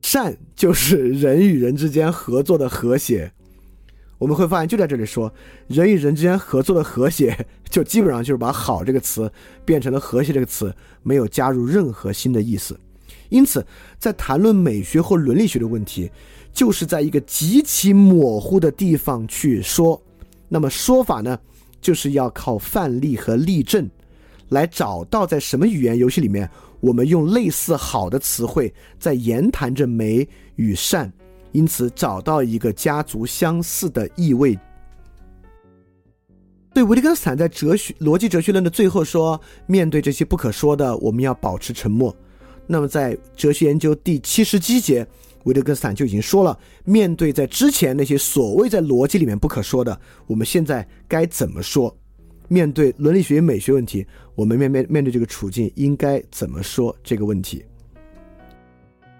[0.01, 3.31] 善就是人与人之间合作的和谐。
[4.19, 5.33] 我们会发现，就在这里说，
[5.67, 9.31] 人与人之间合作的和谐，就基本上就是把“好”这个词
[9.65, 12.79] 变成了“和谐”这个词，没有加入任何新的意思。
[13.31, 13.65] 因此，
[13.99, 16.11] 在谈论美学或伦理学的问题，
[16.53, 20.01] 就是在一个极其模糊的地方去说。
[20.49, 21.39] 那么说法呢，
[21.81, 23.89] 就是要靠范例和例证，
[24.49, 31.13] 来找到在什么语言游戏里面，我们用类似好的词汇在言谈着美与善。
[31.53, 34.57] 因此，找到一个家族相似的意味。
[36.73, 42.15] 对维特根斯坦在哲学逻辑哲学论的最后说：“面对这些不可说的，我们要保持沉默。”
[42.69, 45.05] 那么，在哲学研究第七十七节，
[45.45, 51.97] 维特根斯坦就已经说了：面对在之前那些所谓在逻辑里面不可说的，我们现在该怎么说？
[52.49, 57.65] 面对伦理学与美学问题，我们面面面对这个处境应该怎么说这个问题？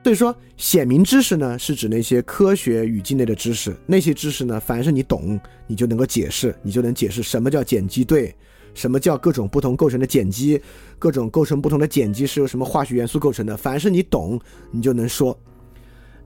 [0.03, 3.77] 所以说，显明知识呢，是指那些科学语境内的知识。
[3.87, 8.35] 那些知识呢，凡是你懂，你就能够解释，你就能解释什么叫碱基对，
[8.75, 10.61] 什么叫各种不同构成的碱基，
[10.99, 13.57] 各种构成不同的碱基是由什么化学元素构成的。
[13.57, 14.41] 凡是你懂，
[14.73, 15.39] 你就能说。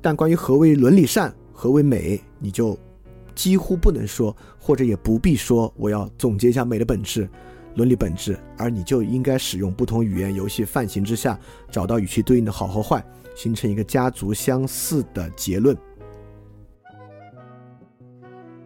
[0.04, 2.78] 但关于何为伦理善，何为美，你就
[3.34, 5.72] 几乎不能说，或者也不必说。
[5.78, 7.26] 我要总结一下美的本质、
[7.76, 11.40] 伦理本质，而你就应该使用不同语言游戏范型之下，
[11.70, 13.02] 找到与其对应的好和坏。
[13.34, 15.74] 形成一个家族相似的结论，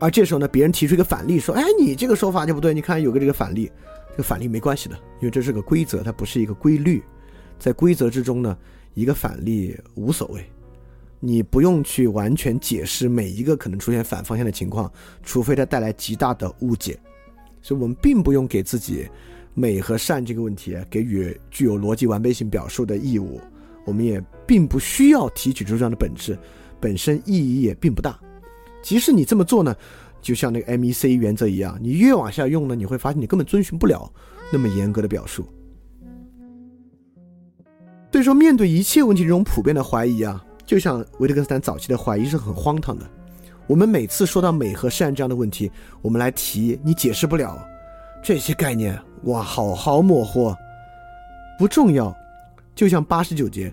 [0.01, 2.75] 而这时候呢，别人提出一个反例，说：“哎，你这个说法就不对。
[2.75, 3.71] 你看有个这个反例，
[4.11, 7.01] 这个反例没关系的，因为这是个规则，它不是一个规律。
[7.61, 8.59] 在规则之中呢，
[8.93, 10.45] 一个反例无所谓，
[11.21, 14.91] 你不用去完全解释每一个可能出现反方向的情况，
[15.23, 16.99] 除非它带来极大的误解。
[17.61, 19.09] 所以我们并不用给自己
[19.55, 23.41] 美和善这个问题给予具有逻辑完备性表述的义务。”
[23.85, 26.39] 我们也并不需要提取出这样的本质，
[26.79, 28.21] 本身意义也并不大。
[28.83, 29.75] 即使你这么做呢，
[30.21, 34.13] 就像那个 MEC 原则一样，你越往下用呢，你会发现你根本遵循不了
[34.53, 35.49] 那么严格的表述。
[38.13, 43.09] 所以说，面对一切问题这种普遍的怀疑啊，就像维特根斯坦早期的怀疑是很荒唐的。
[43.67, 47.59] 我们每次说到美和善这样的问题，我们来提，你解释不了
[48.23, 50.55] 这些概念，哇，好好模糊，
[51.59, 52.15] 不重要。
[52.75, 53.73] 就像八十九节，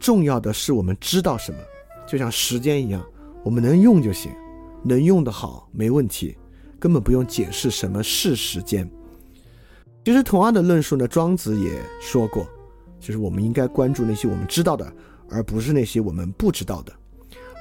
[0.00, 1.58] 重要的是我们知道什么，
[2.08, 3.00] 就像时间一样，
[3.44, 4.32] 我们能用就行，
[4.82, 6.36] 能用的好没问题，
[6.80, 8.90] 根本不用解释什么是时间。
[10.04, 12.44] 其实同样的论述呢，庄子也说过，
[12.98, 14.92] 就是我们应该关注那些我们知道的，
[15.32, 16.92] 而不是那些我们不知道的。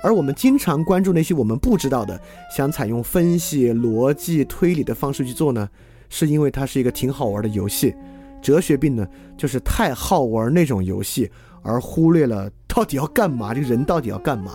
[0.03, 2.19] 而我们经常关注那些我们不知道的，
[2.55, 5.69] 想采用分析、逻辑、推理的方式去做呢，
[6.09, 7.95] 是因为它是一个挺好玩的游戏。
[8.41, 9.07] 哲学病呢，
[9.37, 11.29] 就是太好玩那种游戏，
[11.61, 14.53] 而忽略了到底要干嘛，这个人到底要干嘛。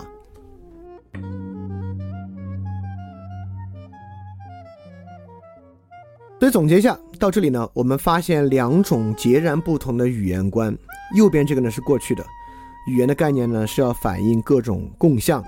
[6.41, 10.77] 所以总结一下，到这里呢，我们发现两种截然不同的语言观。
[11.17, 12.27] 右边这个呢是过去的。
[12.87, 15.45] 语言的概念呢是要反映各种共相，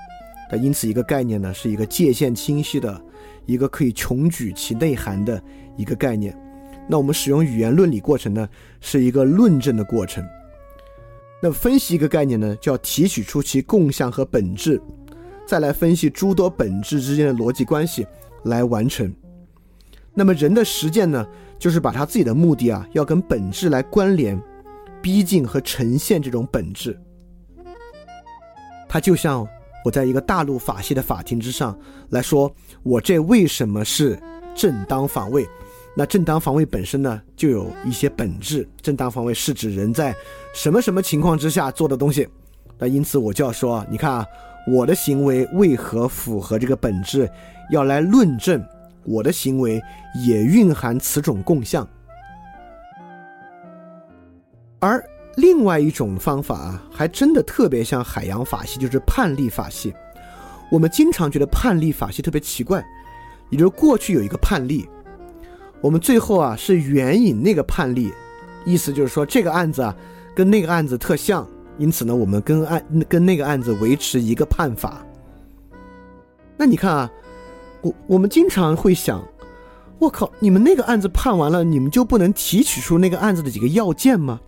[0.51, 3.01] 那因此一个概念呢是一个界限清晰的，
[3.47, 5.41] 一个可以穷举其内涵的
[5.77, 6.37] 一个概念。
[6.89, 8.49] 那我们使用语言论理过程呢
[8.81, 10.25] 是一个论证的过程。
[11.41, 14.81] 那分析一个概念呢，就要提取出其共相和本质，
[15.47, 18.05] 再来分析诸多本质之间的逻辑关系
[18.43, 19.15] 来完成。
[20.13, 21.25] 那么人的实践呢，
[21.57, 24.37] 就是把他自己的目的啊要跟本质来关联，
[25.01, 26.99] 逼近和呈现这种本质。
[28.89, 29.47] 他就像
[29.85, 31.79] 我在一个大陆法系的法庭之上
[32.11, 32.51] 来说，
[32.83, 34.19] 我这为什么是
[34.55, 35.47] 正当防卫？
[35.95, 38.69] 那正当防卫本身呢，就有一些本质。
[38.81, 40.15] 正当防卫是指人在
[40.55, 42.29] 什么什么情况之下做的东西。
[42.79, 44.27] 那因此我就要说，你看啊，
[44.67, 47.29] 我的行为为何符合这个本质？
[47.71, 48.65] 要来论证
[49.05, 49.81] 我的行为
[50.27, 51.87] 也蕴含此种共相，
[54.81, 55.05] 而。
[55.39, 59.95] 另外一种方法啊，还真的特别像海洋法系，就是判例法系。
[60.69, 62.85] 我们经常觉得判例法系特别奇怪，
[63.49, 64.89] 也就是过去有一个判例，
[65.81, 68.13] 我们最后啊是援引那个判例，
[68.65, 69.95] 意思就是说这个案子啊
[70.35, 75.07] 跟那个案子特像，因此呢我们跟案跟那个案子维持一个判法。
[76.57, 77.11] 那你看啊，
[77.81, 79.25] 我我们经常会想，
[80.01, 84.41] 我靠，你们那个案子判完了，你们就不能提取出那个案子的几个要件吗？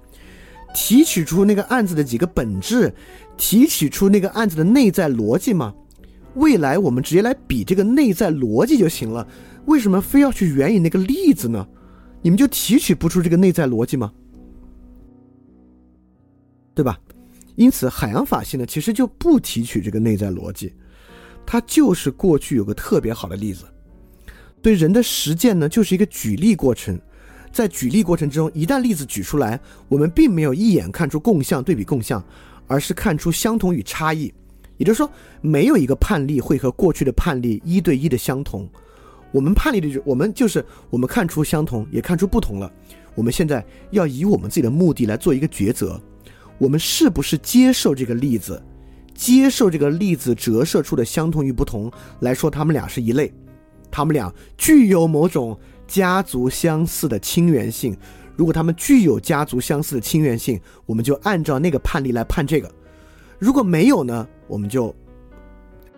[0.74, 2.92] 提取出那个案子的几个本质，
[3.36, 5.74] 提取出那个案子的内在逻辑吗？
[6.34, 9.26] 未来我们直接来比这个内在逻辑就行了。
[9.66, 11.66] 为什么非要去援引那个例子呢？
[12.22, 14.12] 你们就提取不出这个内在逻辑吗？
[16.74, 16.98] 对吧？
[17.56, 20.72] 因此，海洋法系呢，其实就不提取这个内在逻辑，
[21.44, 23.64] 它就是过去有个特别好的例子。
[24.62, 26.98] 对人的实践呢，就是一个举例过程。
[27.52, 32.22] 在举例过程之中，一旦例子举出来，我们并没有一眼看出共相对比共相，
[32.66, 34.32] 而是看出相同与差异。
[34.76, 38.68] 也就是说，没有一个判例会和过去的判例一对一的相同。
[39.32, 42.72] 我们判例的就我们就是我们看出相同，也看出不同了。
[43.14, 46.00] 我们现在要以我们自己的目的来做一个抉择：
[46.56, 48.62] 我们是不是接受这个例子，
[49.12, 51.90] 接受这个例子折射出的相同与不同
[52.20, 53.32] 来说，他们俩是一类，
[53.90, 55.58] 他们俩具有某种。
[55.90, 57.96] 家族相似的亲缘性，
[58.36, 62.68] 如果他们具有家族相似的亲缘性，我们就按照那个判例来判这个；
[63.40, 64.94] 如果没有呢，我们就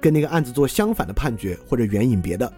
[0.01, 2.51] 跟那个案子做相反的判决或者援引别的。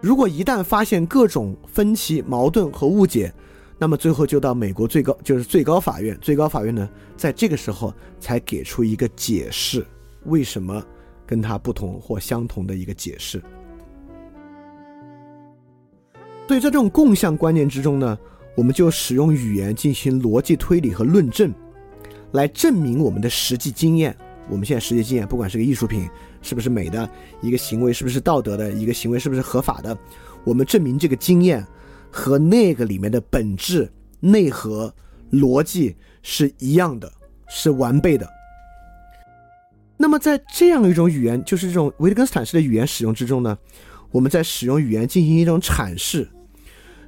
[0.00, 3.30] 如果一旦发现各种分歧、矛盾和误解，
[3.78, 6.16] 那么最后就到美国最高就是最高法院。
[6.22, 6.88] 最高法院呢，
[7.18, 9.84] 在这个时候才给出一个解释，
[10.24, 10.82] 为什么
[11.26, 13.42] 跟他不同或相同的一个解释。
[16.48, 18.18] 所以在这种共相观念之中呢，
[18.56, 21.52] 我们就使用语言进行逻辑推理和论证，
[22.32, 24.16] 来证明我们的实际经验。
[24.48, 26.08] 我们现在实际经验，不管是个艺术品
[26.40, 27.06] 是不是美的，
[27.42, 29.94] 一个行为是不是道德的，一个行为是不是合法的，
[30.42, 31.62] 我们证明这个经验
[32.10, 33.86] 和那个里面的本质、
[34.18, 34.90] 内核、
[35.30, 37.12] 逻辑是一样的，
[37.46, 38.26] 是完备的。
[39.98, 43.58] 那么在这样一种语言，就是这种维特根斯坦式的语言使用之中呢，
[44.10, 46.26] 我们在使用语言进行一种阐释。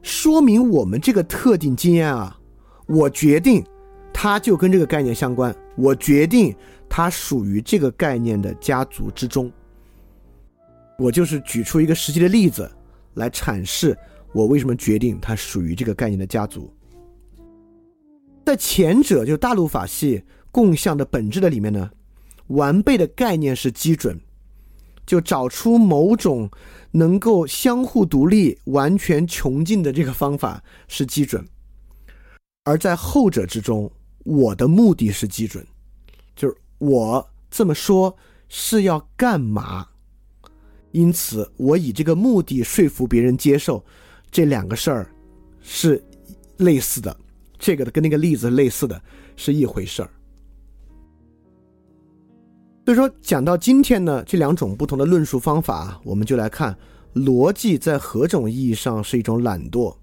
[0.03, 2.39] 说明我们这个特定经验啊，
[2.87, 3.65] 我决定
[4.13, 6.55] 它就跟这个概念相关，我决定
[6.89, 9.51] 它属于这个概念的家族之中。
[10.99, 12.71] 我就是举出一个实际的例子
[13.15, 13.97] 来阐释
[14.33, 16.73] 我为什么决定它属于这个概念的家族。
[18.45, 21.89] 在前者就大陆法系共相的本质的里面呢，
[22.49, 24.21] 完备的概念是基准，
[25.11, 26.49] 就找出某种。
[26.93, 31.47] 能够相互独立、完全穷尽的这个方法是基准，
[32.65, 33.89] 而在后者之中，
[34.25, 35.65] 我的目的是基准，
[36.35, 38.13] 就是我这么说
[38.49, 39.87] 是要干嘛？
[40.91, 43.85] 因此，我以这个目的说服别人接受，
[44.29, 45.15] 这两个事儿
[45.63, 46.05] 是
[46.57, 47.17] 类似的，
[47.57, 49.01] 这个的跟那个例子类似的
[49.37, 50.11] 是一回事儿。
[52.91, 56.77] 所以说，讲到今天呢，这两种不同的论述方法，我们就来看
[57.15, 59.95] 逻辑在何种意义上是一种懒惰，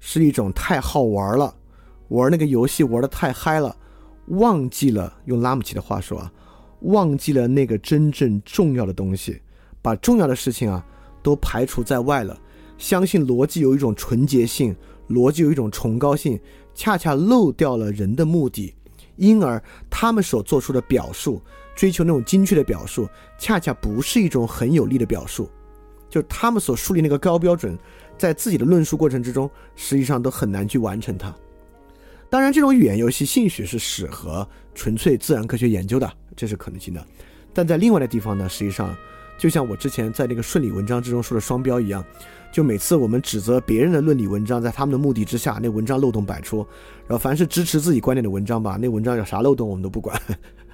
[0.00, 1.54] 是一种太好玩了，
[2.08, 3.76] 玩那个游戏玩的太嗨了，
[4.26, 6.32] 忘记了用拉姆齐的话说啊，
[6.80, 9.40] 忘记了那个真正重要的东西，
[9.80, 10.84] 把重要的事情啊
[11.22, 12.36] 都排除在外了。
[12.76, 14.74] 相信逻辑有一种纯洁性，
[15.08, 16.40] 逻辑有一种崇高性，
[16.74, 18.74] 恰恰漏掉了人的目的，
[19.14, 21.40] 因而他们所做出的表述，
[21.74, 23.08] 追求那种精确的表述，
[23.38, 25.50] 恰恰不是一种很有力的表述。
[26.08, 27.78] 就是他们所树立那个高标准，
[28.18, 31.34] 在自己的论述过程之中，实际上都很难去完成它。
[32.28, 37.06] 当然，这种语言游戏兴许是适合纯粹自然科学研究的，这是可能性的。
[37.54, 38.94] 但在另外的地方呢，实际上
[39.38, 42.04] 就像我之前在那个顺理文章之中说的双标一样。
[42.52, 46.58] 就每次我们指责别人的论理文章，在他们的目的之下，那文章漏洞百出。
[47.08, 50.20] 然后凡是支持自己观点的文章吧，那文章有啥漏洞我们都不管，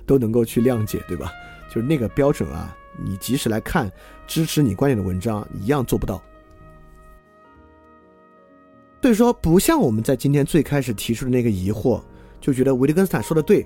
[0.08, 1.30] 都能够去谅解，对吧？
[1.68, 3.88] 就是那个标准啊，你即使来看
[4.26, 6.20] 支持你观点的文章，一样做不到。
[9.00, 12.02] 所以说，不像我们在今天最开始提出的那个疑惑，
[12.40, 13.64] 就觉得维特根斯坦说的对，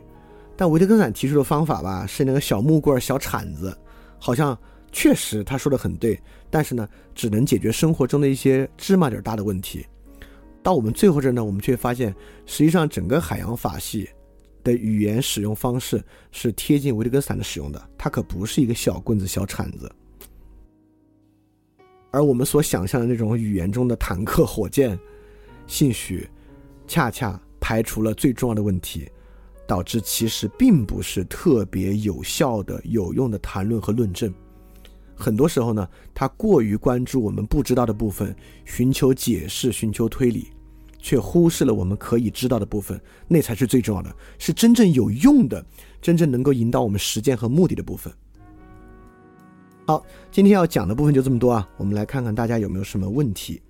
[0.56, 3.74] 但维特根斯坦提出的方法吧，是那个小木棍、小铲子，
[4.18, 4.58] 好像。
[4.94, 6.20] 确实，他说的很对，
[6.50, 9.86] 但是呢，只能解决生活中的一些芝麻点大的问题。
[10.62, 12.14] 到我们最后这呢，我们却发现，
[12.44, 14.06] 实际上整个海洋法系
[14.62, 19.90] 的语言使用方式是贴近维特根斯坦的使用的，它可不是一个小棍子、小铲子。
[22.10, 24.98] 而我们所想象的那种语言中的坦克、火箭，
[25.66, 26.28] 兴许
[26.86, 29.08] 恰恰排除了最重要的问题，
[29.66, 34.32] 导致其实并不是特别有效的、有用的谈论和论证。
[35.14, 38.34] 很多时候呢，他过于关注我们不知道的部分，
[38.64, 40.48] 寻求解释、寻求推理，
[41.02, 42.98] 却忽视了我们可以知道的部分，
[43.28, 45.62] 那才是最重要的，是真正有用的，
[46.00, 48.10] 真正能够引导我们实践和目的的部分。
[49.86, 53.60] 好，今天要讲的部分就这么多啊，我们来看看大家有没有什么问题。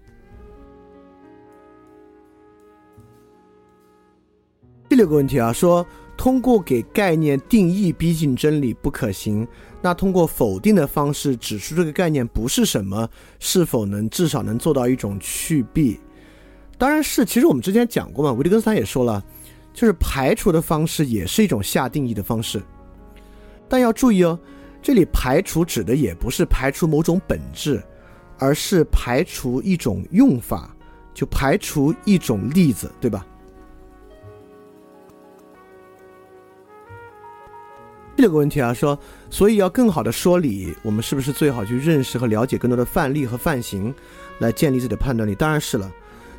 [4.89, 5.85] 第六个问题啊，说。
[6.14, 9.49] 通过给概念定义逼近真理不可行，
[9.80, 13.09] 那通过否定的方式指出这个概念不是什么，
[13.41, 15.99] 是否能至少能做到一种去弊？
[16.83, 17.24] 当然是。
[17.24, 19.22] 其实我们之前讲过嘛，维特根斯坦也说了，
[19.72, 22.61] 就是排除的方式也是一种下定义的方式。
[23.68, 24.37] 但要注意哦，
[24.83, 27.80] 这里排除指的也不是排除某种本质，
[28.37, 30.74] 而是排除一种用法，
[31.14, 33.24] 就排除一种例子，对吧？
[38.16, 38.99] 第六个问题啊，说，
[39.30, 43.95] 所以要更好的说理，我们是不是最好去认识和了解更多的范例和范型，
[44.41, 45.33] 来建立自己的判断力？
[45.37, 45.89] 当然是了。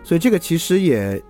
[0.04, 1.22] 所以这个其实也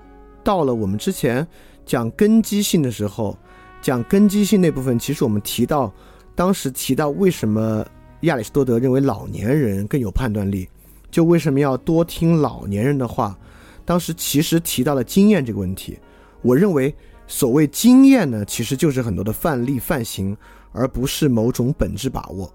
[0.43, 1.45] 到了我们之前
[1.85, 3.37] 讲根基性的时候，
[3.81, 5.93] 讲根基性那部分，其实我们提到，
[6.35, 7.85] 当时提到为什么
[8.21, 10.67] 亚里士多德认为老年人更有判断力，
[11.11, 13.37] 就为什么要多听老年人的话，
[13.85, 15.97] 当时其实提到了经验这个问题。
[16.41, 16.93] 我认为。
[17.25, 20.35] 所谓经验呢，其实就是很多的范例、范型，
[20.73, 22.53] 而不是某种本质把握。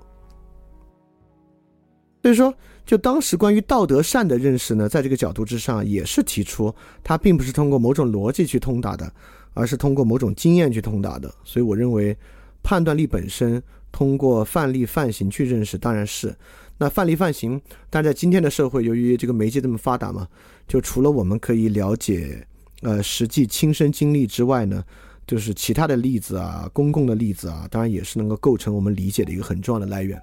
[2.28, 2.54] 所以说，
[2.84, 9.10] 就当时关于道德善的认识呢，在这个角度之上，也是提出它并不是通过某种逻辑去通达的，
[9.54, 11.32] 而是通过某种经验去通达的。
[11.42, 12.14] 所以，我认为
[12.62, 16.36] 判断力本身通过范例、范型去认识，当然是
[16.76, 17.58] 那范例、范型。
[17.88, 20.28] 但在今天的社会，由于这个媒介这么发达嘛，
[20.66, 22.46] 就除了我们可以了解。
[22.82, 24.84] 呃，实际亲身经历之外呢，
[25.26, 30.20] 就是其他的例子啊，公共的例子啊，当然也是能够构成我们理解的一个很重要的来源。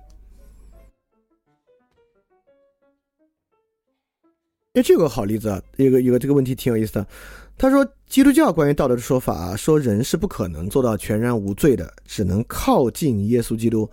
[4.76, 7.08] 哎，这个好例子啊，一个一个这个问题挺有意思的。
[7.58, 13.90] 他说，基督教关于道德的说法啊说人是不可能做到全然无罪的，只能靠近耶稣基督。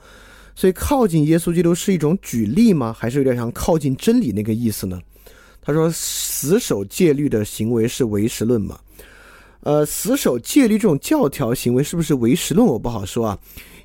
[0.54, 2.92] 所以，靠近耶稣基督是一种举例吗？
[2.92, 5.00] 还是有点像靠近真理那个意思呢？
[5.62, 8.76] 他说：“死守戒律的行为是唯实论嘛？
[9.60, 12.66] 呃，死守戒律这种教条行为是不是唯实论？
[12.66, 13.38] 我不好说啊，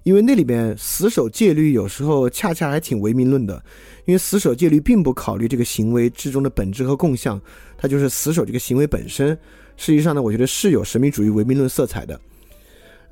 [0.08, 3.62] 因为那里边死守戒律有时候恰恰还挺唯名论的，
[4.06, 7.38] 因为死守戒律并不考虑这个行为之中的本质和共相，
[7.78, 9.38] 它就是死守这个行为本身。
[9.76, 12.18] 实际上呢，我觉得是有神秘主义唯名论色彩的。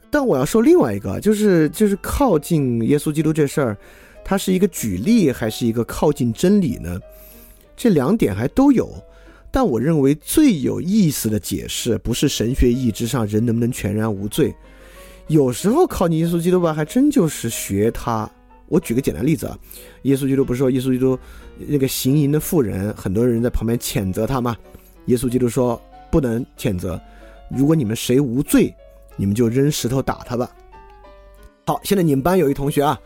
[0.10, 3.78] 但我要说另外一个，就是就是靠近耶稣基督这事儿，
[4.24, 6.98] 它是一个举例还是一个靠近真理呢？”
[7.76, 8.90] 这两点还都有，
[9.52, 14.56] 但我认为最有意思的解释不是神学意义之上人能不能全然无罪，
[15.28, 18.30] 有时候靠近耶稣基督吧，还真就是学他。
[18.68, 19.58] 我举个简单例子啊，
[20.04, 21.18] 耶稣基督不是说耶稣基督
[21.58, 24.56] 那个行淫的妇人，很多人在旁边谴责他吗？
[25.06, 25.80] 耶稣基督说
[26.12, 27.00] 不能谴责，
[27.50, 28.74] 如果你们谁无罪，
[29.16, 30.50] 你们就扔石头打他吧。
[31.66, 33.00] 好，现在你们班有一同学啊。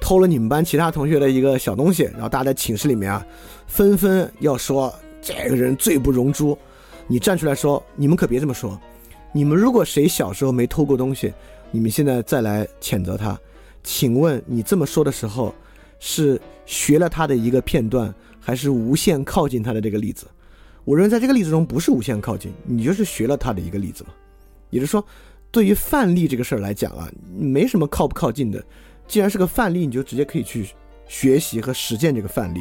[0.00, 3.26] 偷了你们班其他同学的一个小东西，然后大家在寝室里面啊，
[3.66, 6.56] 纷纷要说这个人罪不容诛。
[7.08, 8.80] 你站出来说，你们可别这么说。
[9.32, 11.32] 你们如果谁小时候没偷过东西，
[11.70, 13.38] 你们现在再来谴责他，
[13.82, 15.54] 请问你这么说的时候，
[15.98, 20.26] 是学了他的一个片段，还是无限靠近他的这个例子？
[20.84, 24.10] 我认为在这个例子中不是无限靠近，你就是学了他的一个例子嘛。
[24.70, 25.04] 也就是说，
[25.50, 28.64] 对于范例这个事儿来讲啊，没什么靠不靠近的。
[29.06, 30.68] 既然是个范例，你就直接可以去
[31.06, 32.60] 学习和实践这个范例。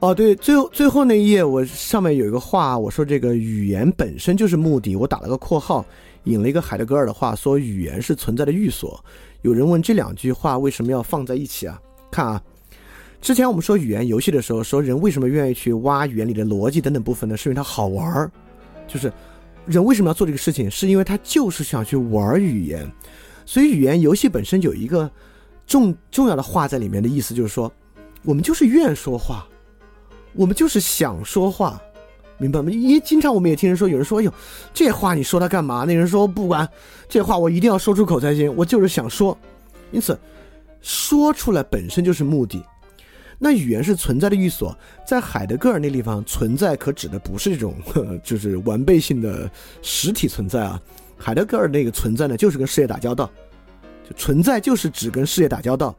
[0.00, 5.84] 哦，对，最后最后那一页，我上面有一个话，我说这个语言本身就是目的，我打了个括号，
[6.24, 8.98] 引了一个海德格尔的话，说语言是存在的寓所。
[9.42, 11.78] 有人问这两句话为什么要放在一起啊？
[12.10, 12.42] 看啊，
[13.20, 17.36] 之前我们说语言游戏的时候，说人为什么愿意去挖语言里的逻辑等等部分呢？
[17.36, 18.30] 是因为它好玩儿，
[18.88, 19.12] 就是
[19.66, 22.90] 人为什么要做这个事情，是因为他就是想去玩语言。
[23.44, 25.10] 所以语言游戏本身有一个
[25.66, 27.70] 重重要的话在里面的意思，就是说
[28.24, 29.46] 我们就是愿说话。
[30.32, 31.80] 我们就是想说话，
[32.38, 32.70] 明白吗？
[32.70, 34.32] 因经常我们也听人说，有人说：“哎呦，
[34.72, 36.68] 这话你说它干嘛？”那人说：“不管，
[37.08, 39.36] 这话我一定要说出口才行，我就是想说。”
[39.92, 40.18] 因此，
[40.80, 42.62] 说出来本身就是目的。
[43.38, 44.76] 那语言是存在的寓所，
[45.06, 47.74] 在海德格尔那地方存在，可指的不是这种
[48.22, 49.50] 就是完备性的
[49.82, 50.80] 实体存在啊。
[51.16, 53.28] 海德格尔那个存在呢，就是跟世界打交道，
[54.08, 55.94] 就存在就是指跟世界打交道。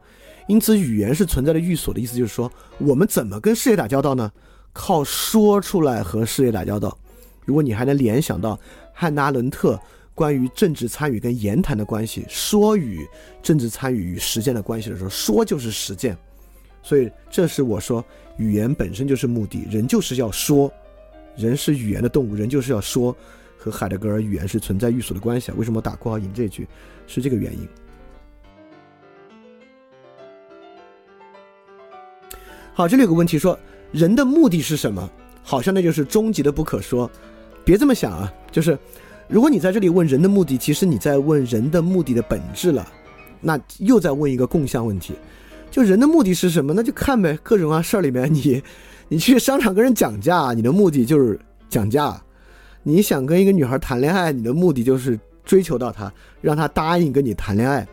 [0.48, 4.30] 因此，语言是存在的寓所的意思，就是说，我们怎么跟世界打交道呢？
[4.72, 6.96] 靠说出来和世界打交道。
[7.44, 8.58] 如果你还能联想到
[8.92, 9.78] 汉娜·伦特
[10.14, 13.06] 关于政治参与跟言谈的关系，说与
[13.42, 16.16] 政治参与与实践的关系的时候，说就是实践。
[16.82, 18.04] 所以，这是我说，
[18.38, 20.72] 语言本身就是目的，人就是要说，
[21.36, 23.14] 人是语言的动物，人就是要说，
[23.56, 25.54] 和海德格尔语言是存在寓所的关系啊。
[25.56, 26.66] 为什么打括号引这句？
[27.06, 27.68] 是这个原因。
[32.74, 33.58] 好，这里有个问题说，
[33.90, 35.08] 人的目的是什么？
[35.42, 37.10] 好像那就是终极的不可说。
[37.64, 38.78] 别这么想啊，就是
[39.28, 42.86] 如果你在这里问人的目的，其实你在问人的目的的本质了，
[43.40, 45.12] 那又在问一个共相问题。
[45.70, 46.72] 就人的目的是什么？
[46.72, 48.62] 那就看呗，各种啊事儿里面， 你
[49.08, 52.18] 你去商场跟人讲价，你的目的就是讲价；
[52.82, 56.10] 你想跟一个女孩谈恋爱，你的目的就是追求到她，
[56.40, 57.86] 让她答应跟你谈恋爱。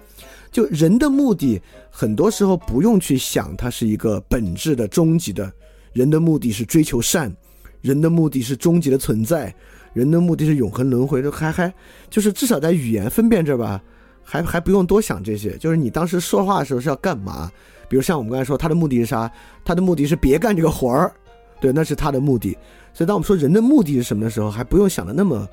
[0.51, 5.51] 就人的目的，很多时候不用去想，它是一个本质的、终极的。
[5.93, 7.35] 人的目的是追求善，
[7.81, 9.53] 人的目的是终极的存在，
[9.93, 11.27] 人的目的是永恒轮回。
[11.29, 11.73] 还还
[12.09, 13.81] 就是至少在语言分辨这吧，
[14.23, 15.57] 还还不用多想这些。
[15.57, 17.51] 就是你当时说话的时候是要干嘛？
[17.87, 19.31] 比如像我们刚才说，他的目的是啥？
[19.65, 21.11] 他的目的是别干这个活儿，
[21.59, 22.55] 对，那是他的目的。
[22.93, 25.47] 所以当我们说人的目的是什么的时候，还不用想的那么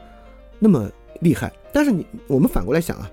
[0.58, 0.90] 那么
[1.20, 1.52] 厉害。
[1.72, 3.10] 但是你我们反过来想啊。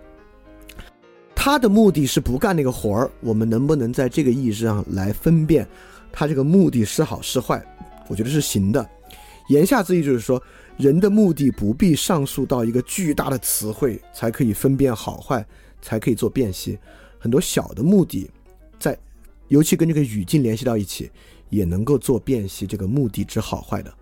[1.45, 5.67] 他的目的是不干那个活儿，我们能不能在这个意义上来分辨
[6.09, 7.61] 他这个目的是好是坏？
[8.07, 8.89] 我觉得是行的。
[9.49, 10.41] 言下之意就是说，
[10.77, 15.45] 人的目的不必上溯到一个巨大的词汇才可以分辨好坏，
[15.81, 16.79] 才可以做辨析。
[17.19, 18.31] 很多小的目的，
[18.79, 18.97] 在
[19.49, 21.11] 尤其跟这个语境联系到一起，
[21.49, 23.93] 也能够做辨析这个目的之好坏的。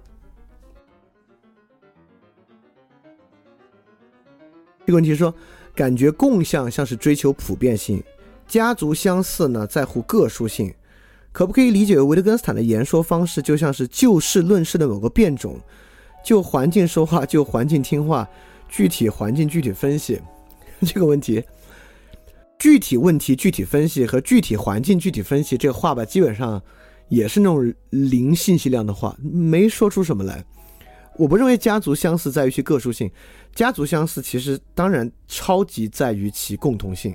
[4.86, 5.34] 这个问题说。
[5.76, 8.04] 感觉共相像是追求普遍性，
[8.48, 10.74] 家族相似呢在乎个殊性，
[11.32, 15.60] 可不可以理解为维特根斯坦的言说方式就像是就事论事的某个变种，
[16.24, 18.28] 就环境说话，就环境听话，
[18.70, 20.20] 具体环境具体分析
[20.82, 21.44] 这个问题，
[22.60, 26.62] 具体问题具体分析和具体环境具体分析这个话吧，基本上
[27.08, 30.44] 也是那种零信息量的话，没说出什么来。
[31.18, 33.12] 我不认为家族相似在于其个殊性，
[33.54, 37.14] 家族相似其实当然超级在于其共同性，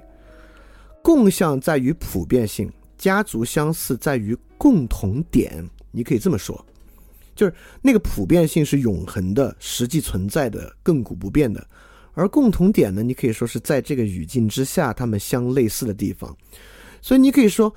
[1.02, 5.68] 共相在于普遍性，家族相似在于共同点。
[5.90, 6.64] 你可以这么说，
[7.34, 11.66] 就是那个普遍性是永恒的、实际存在的、亘古不变的，
[12.12, 16.36] 而共同点呢，你可以说是在这个语境之下，它们相类似的地方。
[17.00, 17.74] 所以你可以说，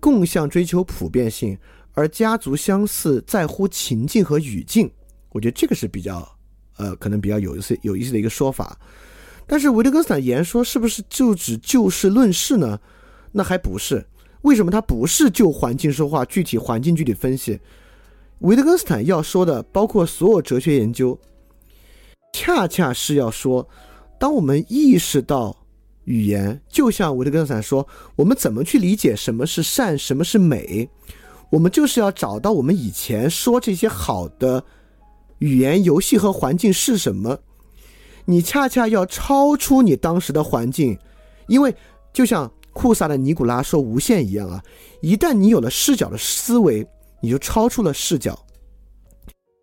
[0.00, 1.56] 共相追求普遍性，
[1.94, 4.90] 而家族相似在乎情境和语境。
[5.30, 6.28] 我觉得这个是比较，
[6.76, 8.78] 呃，可能比较有意思、有意思的一个说法。
[9.46, 12.78] 但是维特根斯坦言说是不是就指就事论事呢？
[13.32, 14.06] 那还不是。
[14.42, 17.60] 为什么他不是就环境说话，具体环境具体分析？
[18.38, 21.18] 维特根斯坦要说的，包括所有哲学研究，
[22.32, 23.68] 恰恰是要说，
[24.18, 25.56] 当我们意识到
[26.04, 30.88] 语言，就像维特根斯坦说，我们怎么去理解什么是善，什么是美？
[31.50, 34.64] 我们就是要找到我们以前说这些好的。
[35.40, 37.38] 语言游戏和环境是什么？
[38.24, 40.96] 你恰恰要超出你当时的环境，
[41.48, 41.74] 因为
[42.12, 44.62] 就像库萨的尼古拉说无限一样啊，
[45.00, 46.86] 一旦你有了视角的思维，
[47.20, 48.38] 你就超出了视角。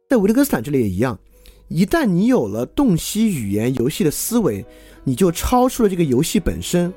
[0.09, 1.17] 在维特根斯坦这里也一样，
[1.67, 4.65] 一旦你有了洞悉语言游戏的思维，
[5.03, 6.91] 你就超出了这个游戏本身。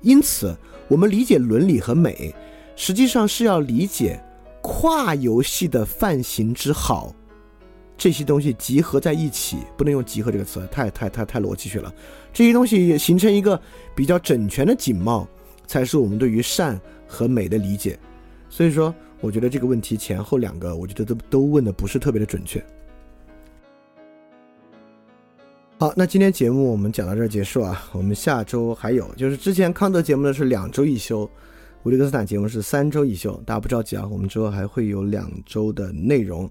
[0.00, 0.56] 因此，
[0.88, 2.34] 我们理解伦理和美，
[2.76, 4.22] 实际上是要理解
[4.62, 7.14] 跨游戏的泛行之好。
[8.02, 11.94] 这些东西集合在一起，不能用“集合”这个词，太太太太逻辑学了。
[12.32, 13.56] 这些东西形成一个
[13.94, 15.24] 比较整全的景貌，
[15.68, 17.96] 才是我们对于善和美的理解。
[18.50, 22.60] 所以说，我觉得这个问题前后两个，我觉得都都问的不是特别的准确。
[25.78, 27.88] 好，那今天节目我们讲到这儿结束啊。
[27.92, 31.20] 我们下周还有，就是之前康德节目呢是两周一休，
[31.84, 36.50] 维利根斯坦节目是三周一休，大家不着急啊，我们之后还会有两周的内容。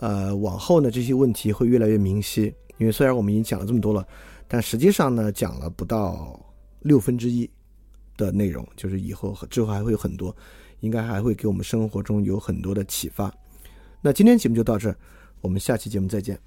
[0.00, 4.06] 呃，往后呢这些问题会越来越明晰，因为虽然我们已经讲了这么多了，
[4.48, 6.40] 但实际上呢讲了不到
[6.80, 7.48] 六分之一
[8.16, 10.34] 的内容，就是以后之后还会有很多，
[10.80, 13.30] 应该还会给我们生活中有很多的启发。
[14.00, 14.96] 那今天节目就到这儿，
[15.42, 16.40] 我们下期节目再见。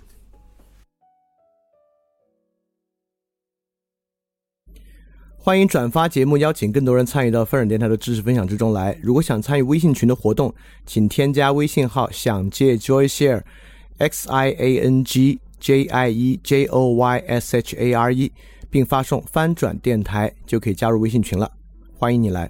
[5.45, 8.97] 欢迎转发节目，邀请更多人参与到翻转电台的知识分享之中来。
[9.03, 17.93] 如果想参与微信群的活动，请添加微信号“想借 Joy Share”，X I A N G J I E J O Y S H A
[17.93, 18.31] R E，
[18.69, 21.51] 并发送“翻转电台”就可以加入微信群了。
[21.99, 22.49] 欢迎你来。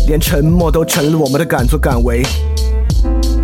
[0.07, 2.23] 连沉默都成了我们的敢作敢为。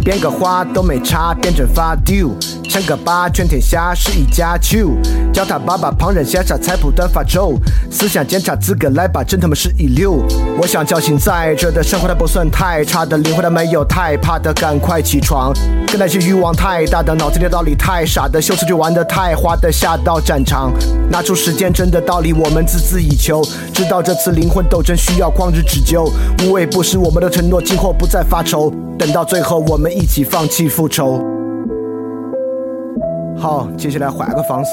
[0.03, 2.29] 编个花都没差，编整发丢。
[2.69, 4.91] 撑个八，全天下是一家球。
[5.33, 7.59] 叫他爸爸，旁人羡煞，才不断发皱。
[7.89, 10.21] 思想检查资格来吧，真他妈是一流。
[10.59, 15.53] 我想叫醒在这的生活，它不算太差的灵魂，它没有太怕的，赶快起床。
[15.87, 20.71] 跟那些欲望太大的，脑子里道理太傻的，秀词就玩的太花的，下到战场，
[21.09, 23.41] 拿出时间真的道理，我们孜孜以求。
[23.73, 26.11] 知道这次灵魂斗争需要旷日持久，
[26.43, 28.71] 无畏不食我们的承诺，今后不再发愁。
[28.99, 31.23] 等到最后，我们一起放弃复仇。
[33.39, 34.71] 好，接下来换个方式，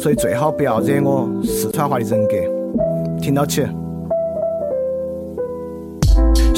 [0.00, 3.62] 所以最好不要惹我四川话的人格，听到起。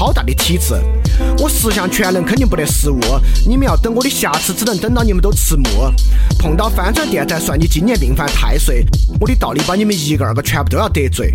[0.00, 0.72] 好大的体质。
[1.40, 2.98] 我十项全能肯定不得失误，
[3.46, 5.92] 你们要等我的瑕疵，只能等到你们都迟暮。
[6.38, 8.82] 碰到翻转电台，算你今年命犯太岁。
[9.20, 11.34] 我的道理把你们一个二个全部都要得罪。